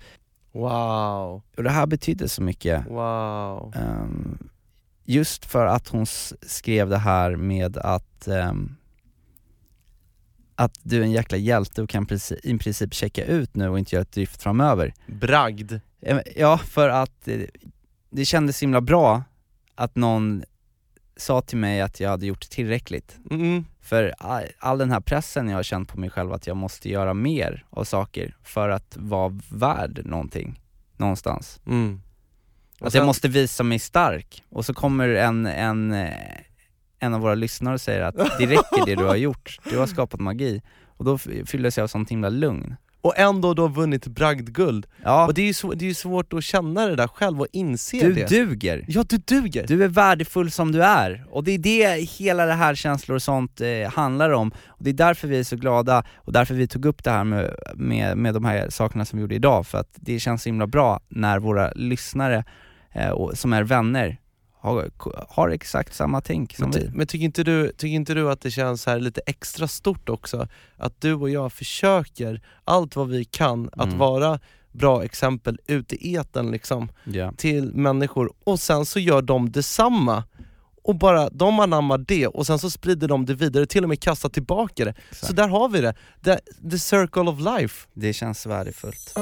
Wow, 0.53 1.43
Och 1.57 1.62
det 1.62 1.71
här 1.71 1.87
betydde 1.87 2.29
så 2.29 2.43
mycket. 2.43 2.87
wow. 2.87 3.75
Ehm, 3.77 4.49
just 5.05 5.45
för 5.45 5.67
att 5.67 5.88
hon 5.88 6.07
skrev 6.43 6.88
det 6.88 6.99
här 6.99 7.37
med 7.37 7.77
att 7.77 8.29
ehm, 8.29 8.78
att 10.61 10.79
du 10.83 10.99
är 10.99 11.03
en 11.03 11.11
jäkla 11.11 11.38
hjälte 11.38 11.83
och 11.83 11.88
kan 11.88 12.07
i 12.42 12.59
princip 12.59 12.94
checka 12.94 13.25
ut 13.25 13.57
nu 13.57 13.68
och 13.68 13.79
inte 13.79 13.94
göra 13.94 14.03
ett 14.03 14.12
drift 14.12 14.42
framöver. 14.42 14.94
Bragd. 15.07 15.73
Ja, 16.37 16.59
för 16.59 16.88
att 16.88 17.29
eh, 17.29 17.40
det 18.11 18.25
kändes 18.25 18.62
himla 18.62 18.81
bra 18.81 19.23
att 19.75 19.97
någon 19.97 20.44
sa 21.16 21.40
till 21.42 21.59
mig 21.59 21.81
att 21.81 22.01
jag 22.01 22.11
hade 22.11 22.27
gjort 22.27 22.51
tillräckligt. 22.51 23.18
Mm. 23.31 23.64
För 23.81 24.14
all, 24.18 24.44
all 24.59 24.79
den 24.79 24.90
här 24.90 25.01
pressen 25.01 25.49
jag 25.49 25.57
har 25.57 25.62
känt 25.62 25.88
på 25.88 26.01
mig 26.01 26.11
själv 26.11 26.33
att 26.33 26.47
jag 26.47 26.57
måste 26.57 26.88
göra 26.88 27.14
mer 27.14 27.64
av 27.71 27.85
saker 27.85 28.37
för 28.42 28.68
att 28.68 28.97
vara 28.97 29.40
värd 29.51 30.01
någonting, 30.05 30.61
någonstans. 30.97 31.61
Mm. 31.66 32.01
Att 32.81 32.92
sen- 32.92 32.99
jag 32.99 33.07
måste 33.07 33.29
visa 33.29 33.62
mig 33.62 33.79
stark, 33.79 34.42
och 34.49 34.64
så 34.64 34.75
kommer 34.75 35.09
en, 35.09 35.47
en, 35.47 35.92
eh, 35.92 36.12
en 36.98 37.14
av 37.14 37.20
våra 37.20 37.34
lyssnare 37.34 37.74
och 37.74 37.80
säger 37.80 38.02
att 38.02 38.14
det 38.38 38.46
räcker 38.46 38.87
det 38.87 38.94
du 38.94 39.04
har 39.04 39.16
gjort, 39.16 39.58
du 39.70 39.78
har 39.78 39.87
skapat 39.87 40.20
magi. 40.20 40.62
Och 40.96 41.04
då 41.04 41.18
fylldes 41.46 41.76
jag 41.76 41.84
av 41.84 41.88
sånt 41.88 42.11
himla 42.11 42.28
lugn. 42.28 42.76
Och 43.00 43.18
ändå 43.18 43.54
då 43.54 43.68
vunnit 43.68 44.06
bragdguld. 44.06 44.87
Ja, 45.04 45.26
Och 45.26 45.34
det 45.34 45.42
är 45.42 45.64
ju 45.64 45.74
det 45.74 45.84
är 45.84 45.88
ju 45.88 45.94
svårt 45.94 46.32
att 46.32 46.44
känna 46.44 46.87
det 46.87 46.96
där 46.96 47.08
själv 47.08 47.40
och 47.40 47.46
inse 47.52 48.00
du 48.00 48.12
det. 48.12 48.28
duger. 48.28 48.84
Ja, 48.88 49.04
du 49.08 49.16
duger! 49.16 49.66
Du 49.66 49.84
är 49.84 49.88
värdefull 49.88 50.50
som 50.50 50.72
du 50.72 50.82
är, 50.82 51.24
och 51.30 51.44
det 51.44 51.52
är 51.52 51.58
det 51.58 52.00
hela 52.00 52.46
det 52.46 52.52
här 52.52 52.74
känslor 52.74 53.14
och 53.14 53.22
sånt 53.22 53.61
eh, 53.61 53.90
handlar 53.92 54.30
om. 54.30 54.50
Och 54.66 54.84
det 54.84 54.90
är 54.90 54.94
därför 54.94 55.28
vi 55.28 55.38
är 55.38 55.44
så 55.44 55.56
glada, 55.56 56.04
och 56.16 56.32
därför 56.32 56.54
vi 56.54 56.68
tog 56.68 56.84
upp 56.84 57.04
det 57.04 57.11
här 57.11 57.24
med, 57.24 57.54
med, 57.74 58.16
med 58.18 58.34
de 58.34 58.44
här 58.44 58.70
sakerna 58.70 59.04
som 59.04 59.16
vi 59.16 59.20
gjorde 59.20 59.34
idag, 59.34 59.66
för 59.66 59.78
att 59.78 59.90
det 59.94 60.20
känns 60.20 60.42
så 60.42 60.48
himla 60.48 60.66
bra 60.66 61.00
när 61.08 61.38
våra 61.38 61.72
lyssnare, 61.72 62.44
eh, 62.92 63.11
och, 63.11 63.38
som 63.38 63.52
är 63.52 63.62
vänner, 63.62 64.16
har, 64.68 64.90
har 65.28 65.48
exakt 65.48 65.94
samma 65.94 66.20
tänk 66.20 66.57
som 66.57 66.70
Men, 66.70 66.81
vi. 66.81 66.90
men 66.94 67.07
tycker, 67.07 67.24
inte 67.24 67.42
du, 67.44 67.72
tycker 67.72 67.94
inte 67.94 68.14
du 68.14 68.31
att 68.31 68.40
det 68.40 68.50
känns 68.50 68.87
här 68.87 69.00
lite 69.00 69.20
extra 69.26 69.68
stort 69.68 70.09
också? 70.09 70.48
Att 70.76 71.00
du 71.00 71.14
och 71.14 71.31
jag 71.31 71.52
försöker 71.52 72.42
allt 72.64 72.96
vad 72.96 73.09
vi 73.09 73.24
kan 73.24 73.70
att 73.72 73.87
Mm. 73.87 73.98
vara 73.98 74.40
bra 74.72 75.04
exempel 75.04 75.59
ute 75.66 76.07
i 76.07 76.16
etern 76.16 76.50
liksom, 76.50 76.88
Ja. 77.04 77.33
till 77.37 77.74
människor 77.74 78.33
och 78.44 78.61
sen 78.61 78.87
så 78.87 78.98
gör 79.00 79.22
de 79.22 79.52
detsamma. 79.52 80.24
Och 80.83 80.94
bara 80.98 81.31
de 81.31 81.61
anammar 81.61 81.98
det 81.98 82.26
och 82.26 82.46
sen 82.46 82.59
så 82.59 82.70
sprider 82.70 83.09
de 83.09 83.26
det 83.26 83.35
vidare, 83.35 83.66
till 83.66 83.83
och 83.83 83.88
med 83.88 84.00
kastar 84.00 84.28
tillbaka 84.28 84.85
det. 84.85 84.94
Så 85.12 85.33
där 85.33 85.48
har 85.48 85.68
vi 85.68 85.81
det, 85.81 85.94
the, 86.24 86.37
the 86.70 86.78
circle 86.78 87.22
of 87.22 87.38
life. 87.40 87.87
Det 87.94 88.12
känns 88.12 88.46
värdefullt. 88.46 89.14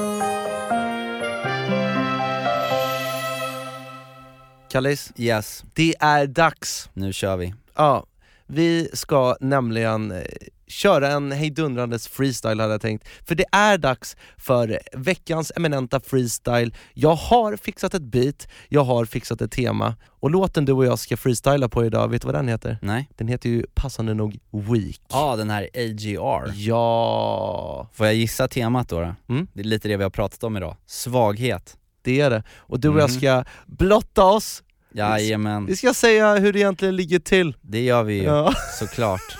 Kallis, 4.71 5.11
Yes, 5.17 5.63
det 5.73 5.95
är 5.99 6.27
dags. 6.27 6.89
nu 6.93 7.13
kör 7.13 7.37
vi. 7.37 7.53
Ja, 7.75 8.05
vi 8.47 8.89
ska 8.93 9.35
nämligen 9.39 10.11
eh, 10.11 10.21
köra 10.67 11.07
en 11.11 11.31
hejdundrandes 11.31 12.07
freestyle 12.07 12.59
hade 12.59 12.73
jag 12.73 12.81
tänkt. 12.81 13.07
För 13.27 13.35
det 13.35 13.45
är 13.51 13.77
dags 13.77 14.17
för 14.37 14.79
veckans 14.93 15.51
eminenta 15.55 15.99
freestyle. 15.99 16.75
Jag 16.93 17.15
har 17.15 17.55
fixat 17.55 17.93
ett 17.93 18.01
beat, 18.01 18.47
jag 18.69 18.83
har 18.83 19.05
fixat 19.05 19.41
ett 19.41 19.51
tema. 19.51 19.95
Och 20.19 20.31
låten 20.31 20.65
du 20.65 20.73
och 20.73 20.85
jag 20.85 20.99
ska 20.99 21.17
freestyla 21.17 21.69
på 21.69 21.85
idag, 21.85 22.07
vet 22.07 22.21
du 22.21 22.25
vad 22.25 22.35
den 22.35 22.47
heter? 22.47 22.77
Nej? 22.81 23.09
Den 23.15 23.27
heter 23.27 23.49
ju 23.49 23.65
passande 23.73 24.13
nog 24.13 24.39
Weak. 24.51 25.01
Ja, 25.09 25.35
den 25.35 25.49
här 25.49 25.69
AGR. 25.75 26.51
Ja, 26.55 27.89
Får 27.93 28.05
jag 28.05 28.15
gissa 28.15 28.47
temat 28.47 28.89
då? 28.89 28.99
då? 28.99 29.15
Mm. 29.33 29.47
Det 29.53 29.59
är 29.59 29.63
lite 29.65 29.87
det 29.87 29.97
vi 29.97 30.03
har 30.03 30.09
pratat 30.09 30.43
om 30.43 30.57
idag. 30.57 30.75
Svaghet. 30.85 31.77
Det 32.07 32.21
är 32.21 32.29
det. 32.29 32.43
Och 32.57 32.79
du 32.79 32.89
och 32.89 32.99
jag 32.99 33.09
Mhm. 33.09 33.17
ska 33.19 33.43
blotta 33.65 34.23
oss, 34.23 34.63
Jajamän, 34.93 35.65
vi 35.65 35.75
ska 35.75 35.93
säga 35.93 36.35
hur 36.35 36.53
det 36.53 36.59
egentligen 36.59 36.95
ligger 36.95 37.19
till. 37.19 37.55
det 37.61 37.81
gör 37.83 38.03
vi 38.03 38.13
ju 38.13 38.23
Ja. 38.23 38.53
såklart. 38.79 39.37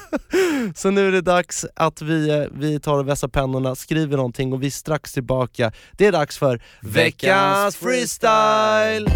Så 0.75 0.91
nu 0.91 1.07
är 1.07 1.11
det 1.11 1.21
dags 1.21 1.65
att 1.75 2.01
vi, 2.01 2.29
eh, 2.29 2.43
vi 2.59 2.79
tar 2.79 2.97
och 2.97 3.07
vässar 3.07 3.27
pennorna, 3.27 3.75
skriver 3.75 4.17
någonting 4.17 4.53
och 4.53 4.63
vi 4.63 4.67
är 4.67 4.71
strax 4.71 5.13
tillbaka. 5.13 5.71
Det 5.91 6.05
är 6.05 6.11
dags 6.11 6.37
för 6.37 6.61
veckans 6.81 7.75
freestyle! 7.75 9.09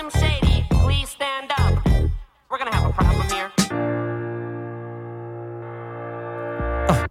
Slim 0.00 0.10
Shady 0.10 0.64
please 0.70 1.10
stand 1.10 1.50
up? 1.58 1.84
We're 2.50 2.58
gonna 2.58 2.74
have 2.74 2.90
a 2.90 2.92
problem 2.92 3.28
here. 3.28 3.50
Ah. 6.88 7.06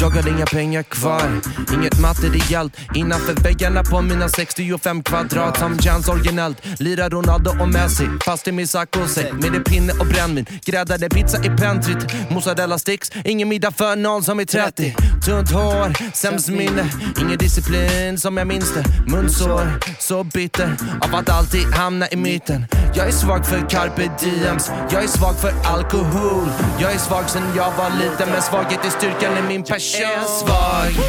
Jag 0.00 0.10
har 0.10 0.28
inga 0.28 0.46
pengar 0.46 0.82
kvar, 0.82 1.40
inget 1.74 2.00
materiellt 2.00 2.76
Innanför 2.94 3.34
väggarna 3.42 3.82
på 3.82 4.02
mina 4.02 4.28
65 4.28 5.02
kvadrat 5.02 5.58
Som 5.58 5.78
känns 5.78 6.08
originellt. 6.08 6.80
Lirar 6.80 7.10
Ronaldo 7.10 7.50
och 7.60 7.68
Messi 7.68 8.08
Fast 8.24 8.48
i 8.48 8.52
min 8.52 8.68
saccosäck 8.68 9.32
med 9.32 9.54
en 9.54 9.64
pinne 9.64 9.92
och 9.92 10.06
brännvin 10.06 10.46
Gräddade 10.64 11.08
pizza 11.08 11.44
i 11.44 11.48
pentryt 11.48 12.30
Mozzarella 12.30 12.78
sticks 12.78 13.12
Ingen 13.24 13.48
middag 13.48 13.70
för 13.70 13.96
någon 13.96 14.22
som 14.22 14.40
är 14.40 14.44
30 14.44 14.94
Tunt 15.24 15.50
hår, 15.50 16.16
sämst 16.16 16.48
minne. 16.48 16.90
Ingen 17.20 17.38
disciplin 17.38 18.18
som 18.18 18.36
jag 18.36 18.46
minns 18.46 18.74
det. 18.74 18.84
Munsår, 19.06 19.80
så 19.98 20.24
bitter 20.24 20.76
Av 21.00 21.14
att 21.14 21.30
alltid 21.30 21.74
hamna 21.74 22.08
i 22.08 22.16
myten. 22.16 22.66
Jag 22.94 23.06
är 23.06 23.12
svag 23.12 23.46
för 23.46 23.70
carpe 23.70 24.10
diems. 24.20 24.70
Jag 24.90 25.04
är 25.04 25.08
svag 25.08 25.34
för 25.40 25.52
alkohol. 25.64 26.48
Jag 26.80 26.92
är 26.92 26.98
svag 26.98 27.30
sen 27.30 27.42
jag 27.56 27.72
var 27.76 27.90
liten 27.90 28.28
Men 28.32 28.42
svaghet 28.42 28.84
är 28.84 28.90
styrkan 28.90 29.38
i 29.44 29.48
min 29.48 29.62
person 29.62 30.02
är 30.02 30.24
svag. 30.24 31.04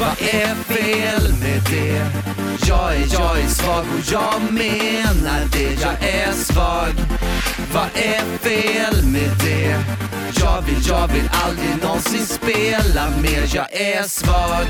Vad 0.00 0.28
är 0.28 0.54
fel 0.54 1.32
med 1.40 1.62
det? 1.70 2.31
Jag 2.68 2.96
är, 2.96 3.06
jag 3.12 3.40
är 3.40 3.48
svag 3.48 3.84
och 3.94 4.12
jag 4.12 4.52
menar 4.52 5.40
det. 5.52 5.82
Jag 5.82 6.08
är 6.08 6.32
svag. 6.32 6.94
Vad 7.74 7.88
är 7.94 8.38
fel 8.38 9.06
med 9.06 9.30
det? 9.44 9.76
Jag 10.40 10.62
vill, 10.62 10.88
jag 10.88 11.08
vill 11.08 11.30
aldrig 11.44 11.82
någonsin 11.82 12.26
spela 12.26 13.10
mer. 13.22 13.44
Jag 13.54 13.72
är 13.72 14.02
svag. 14.02 14.66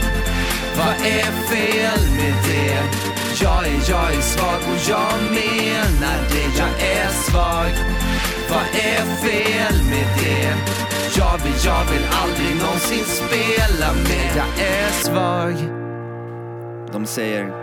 Vad 0.77 0.95
är 1.07 1.31
fel 1.51 2.01
med 2.17 2.35
det? 2.49 2.83
Jag 3.43 3.67
är, 3.67 3.91
jag 3.91 4.15
är 4.15 4.21
svag 4.21 4.61
och 4.73 4.81
jag 4.89 5.13
menar 5.31 6.19
det. 6.31 6.59
Jag 6.59 6.91
är 6.99 7.09
svag. 7.09 7.73
Vad 8.51 8.67
är 8.81 9.17
fel 9.17 9.83
med 9.91 10.07
det? 10.19 10.55
Jag 11.17 11.39
vill, 11.45 11.65
jag 11.65 11.85
vill 11.85 12.07
aldrig 12.23 12.57
någonsin 12.57 13.05
spela 13.05 13.93
mer. 13.93 14.33
Jag 14.37 14.67
är 14.67 14.91
svag. 14.91 15.55
De 16.93 17.07
säger 17.07 17.62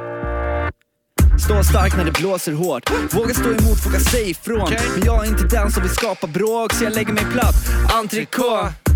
Stå 1.46 1.64
stark 1.64 1.98
när 1.98 2.06
det 2.06 2.12
blåser 2.12 2.54
hårt. 2.54 2.92
Våga 3.14 3.34
stå 3.34 3.50
emot, 3.50 3.86
våga 3.86 4.00
säga 4.00 4.28
ifrån. 4.28 4.70
Men 4.96 5.06
jag 5.06 5.26
är 5.26 5.30
inte 5.30 5.44
den 5.44 5.72
som 5.72 5.84
vill 5.84 5.92
skapa 5.92 6.28
bråk 6.28 6.74
Så 6.74 6.84
jag 6.84 6.94
lägger 6.96 7.14
mig 7.14 7.26
platt. 7.34 7.56
Entrecote 7.94 8.89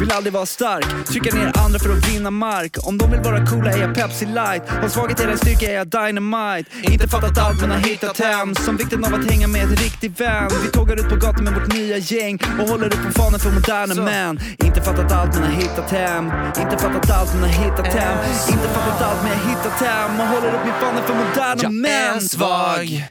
Vill 0.00 0.12
aldrig 0.12 0.32
vara 0.32 0.46
stark, 0.46 1.06
trycka 1.06 1.36
ner 1.36 1.52
andra 1.58 1.78
för 1.78 1.92
att 1.92 2.08
vinna 2.08 2.30
mark. 2.30 2.76
Om 2.82 2.98
de 2.98 3.10
vill 3.10 3.20
vara 3.20 3.46
coola 3.46 3.70
är 3.70 3.78
jag 3.80 3.94
Pepsi 3.94 4.26
light. 4.26 4.62
Om 4.82 4.90
svaghet 4.90 5.20
är 5.20 5.28
en 5.28 5.38
styrka 5.38 5.70
är 5.70 5.74
jag 5.74 5.86
dynamite. 5.88 6.70
Inte 6.82 7.08
fattat 7.08 7.38
allt 7.38 7.60
men 7.60 7.70
har 7.70 7.78
hittat 7.78 8.18
hem. 8.18 8.54
Som 8.54 8.76
vikten 8.76 9.04
av 9.04 9.14
att 9.14 9.30
hänga 9.30 9.46
med 9.48 9.62
en 9.62 9.76
riktig 9.76 10.10
vän. 10.18 10.50
Vi 10.62 10.68
tågar 10.70 10.96
ut 11.00 11.08
på 11.08 11.16
gatan 11.16 11.44
med 11.44 11.54
vårt 11.54 11.72
nya 11.72 11.96
gäng. 11.96 12.38
Och 12.60 12.68
håller 12.68 12.86
upp 12.86 13.02
på 13.06 13.12
fanen 13.22 13.40
för 13.40 13.50
moderna 13.50 13.94
män. 14.04 14.40
Inte 14.64 14.82
fattat 14.82 15.12
allt 15.12 15.34
men 15.34 15.42
har 15.42 15.50
hittat 15.62 15.90
hem. 15.90 16.24
Inte 16.60 16.78
fattat 16.78 17.10
allt 17.10 17.34
men 17.34 17.42
har 17.42 17.50
hittat 17.64 17.86
hem. 17.86 18.18
Inte 18.48 18.68
fattat 18.68 19.02
allt 19.02 19.22
men 19.22 19.30
jag 19.32 19.38
har 19.38 19.48
hittat 19.50 19.80
hem. 19.86 20.20
Och 20.20 20.26
håller 20.26 20.48
upp 20.54 20.64
min 20.64 20.74
fana 20.80 21.02
för 21.06 21.14
moderna 21.14 21.62
Jag 21.62 21.72
män. 21.72 22.16
är 22.16 22.20
svag 22.20 23.04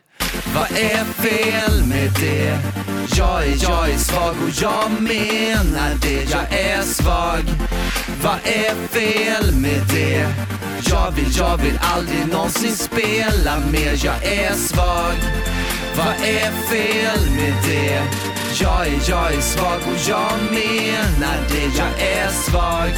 vad 0.53 0.71
är 0.71 1.03
fel 1.03 1.83
med 1.85 2.11
det? 2.19 2.57
Jag 3.17 3.43
är, 3.43 3.63
jag 3.63 3.89
är 3.89 3.97
svag 3.97 4.35
och 4.43 4.61
jag 4.61 5.01
menar 5.01 5.95
det 6.01 6.31
Jag 6.31 6.59
är 6.59 6.81
svag 6.81 7.43
Vad 8.23 8.39
är 8.43 8.87
fel 8.87 9.55
med 9.55 9.81
det? 9.93 10.27
Jag 10.89 11.11
vill, 11.11 11.37
jag 11.37 11.57
vill 11.57 11.79
aldrig 11.81 12.27
någonsin 12.27 12.75
spela 12.75 13.59
mer 13.71 14.05
Jag 14.05 14.23
är 14.23 14.53
svag 14.53 15.15
Vad 15.97 16.27
är 16.27 16.51
fel 16.69 17.31
med 17.35 17.53
det? 17.65 18.01
Jag 18.61 18.87
är, 18.87 19.09
jag 19.09 19.33
är 19.33 19.41
svag 19.41 19.79
och 19.91 20.09
jag 20.09 20.31
menar 20.51 21.37
det 21.49 21.77
Jag 21.77 22.09
är 22.09 22.29
svag 22.29 22.91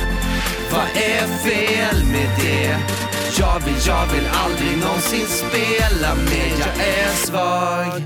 Vad 0.71 1.03
är 1.03 1.27
fel 1.43 2.05
med 2.05 2.29
det? 2.41 2.77
Jag 3.39 3.59
vill, 3.59 3.75
jag 3.87 4.07
vill 4.07 4.27
aldrig 4.33 4.77
någonsin 4.77 5.27
spela 5.27 6.15
mer 6.15 6.59
Jag 6.59 6.87
är 6.87 7.15
svag 7.15 8.01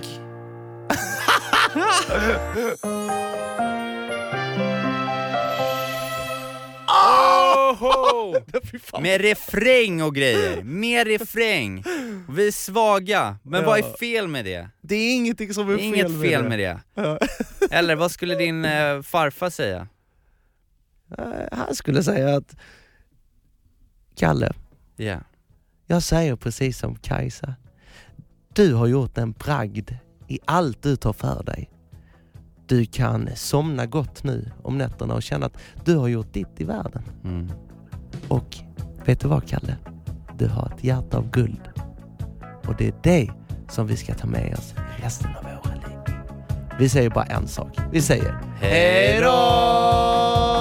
Med 9.01 9.21
refräng 9.21 10.01
och 10.01 10.15
grejer, 10.15 10.63
med 10.63 11.07
refräng. 11.07 11.83
Vi 12.29 12.47
är 12.47 12.51
svaga, 12.51 13.37
men 13.43 13.65
vad 13.65 13.79
är 13.79 13.97
fel 13.97 14.27
med 14.27 14.45
det? 14.45 14.69
Det 14.81 14.95
är 14.95 15.15
ingenting 15.15 15.53
som 15.53 15.69
är 15.69 15.73
Det 15.77 15.83
är 15.83 15.87
inget 15.87 16.21
fel 16.21 16.43
med 16.49 16.59
det. 16.59 16.79
Eller 17.71 17.95
vad 17.95 18.11
skulle 18.11 18.35
din 18.35 18.65
eh, 18.65 19.01
farfar 19.01 19.49
säga? 19.49 19.87
Eh, 21.17 21.25
Han 21.57 21.75
skulle 21.75 22.03
säga 22.03 22.35
att 22.35 22.55
Kalle, 24.15 24.53
Ja. 25.05 25.19
jag 25.87 26.03
säger 26.03 26.35
precis 26.35 26.77
som 26.77 26.95
Kajsa. 26.95 27.55
Du 28.53 28.73
har 28.73 28.87
gjort 28.87 29.17
en 29.17 29.31
bragd 29.31 29.91
i 30.27 30.39
allt 30.45 30.83
du 30.83 30.95
tar 30.95 31.13
för 31.13 31.43
dig. 31.43 31.69
Du 32.67 32.85
kan 32.85 33.29
somna 33.35 33.85
gott 33.85 34.23
nu 34.23 34.51
om 34.63 34.77
nätterna 34.77 35.13
och 35.13 35.23
känna 35.23 35.45
att 35.45 35.57
du 35.85 35.95
har 35.95 36.07
gjort 36.07 36.33
ditt 36.33 36.61
i 36.61 36.63
världen. 36.63 37.03
Mm. 37.23 37.51
Och 38.27 38.57
vet 39.05 39.19
du 39.19 39.27
vad 39.27 39.47
Kalle? 39.47 39.75
Du 40.37 40.47
har 40.47 40.73
ett 40.75 40.83
hjärta 40.83 41.17
av 41.17 41.29
guld. 41.29 41.69
Och 42.67 42.75
det 42.77 42.87
är 42.87 42.93
det 43.03 43.31
som 43.69 43.87
vi 43.87 43.97
ska 43.97 44.13
ta 44.13 44.27
med 44.27 44.53
oss 44.57 44.73
resten 45.03 45.35
av 45.35 45.43
våra 45.43 45.75
liv. 45.75 46.15
Vi 46.79 46.89
säger 46.89 47.09
bara 47.09 47.25
en 47.25 47.47
sak. 47.47 47.77
Vi 47.91 48.01
säger 48.01 48.39
Hej 48.59 49.21
då! 49.21 50.60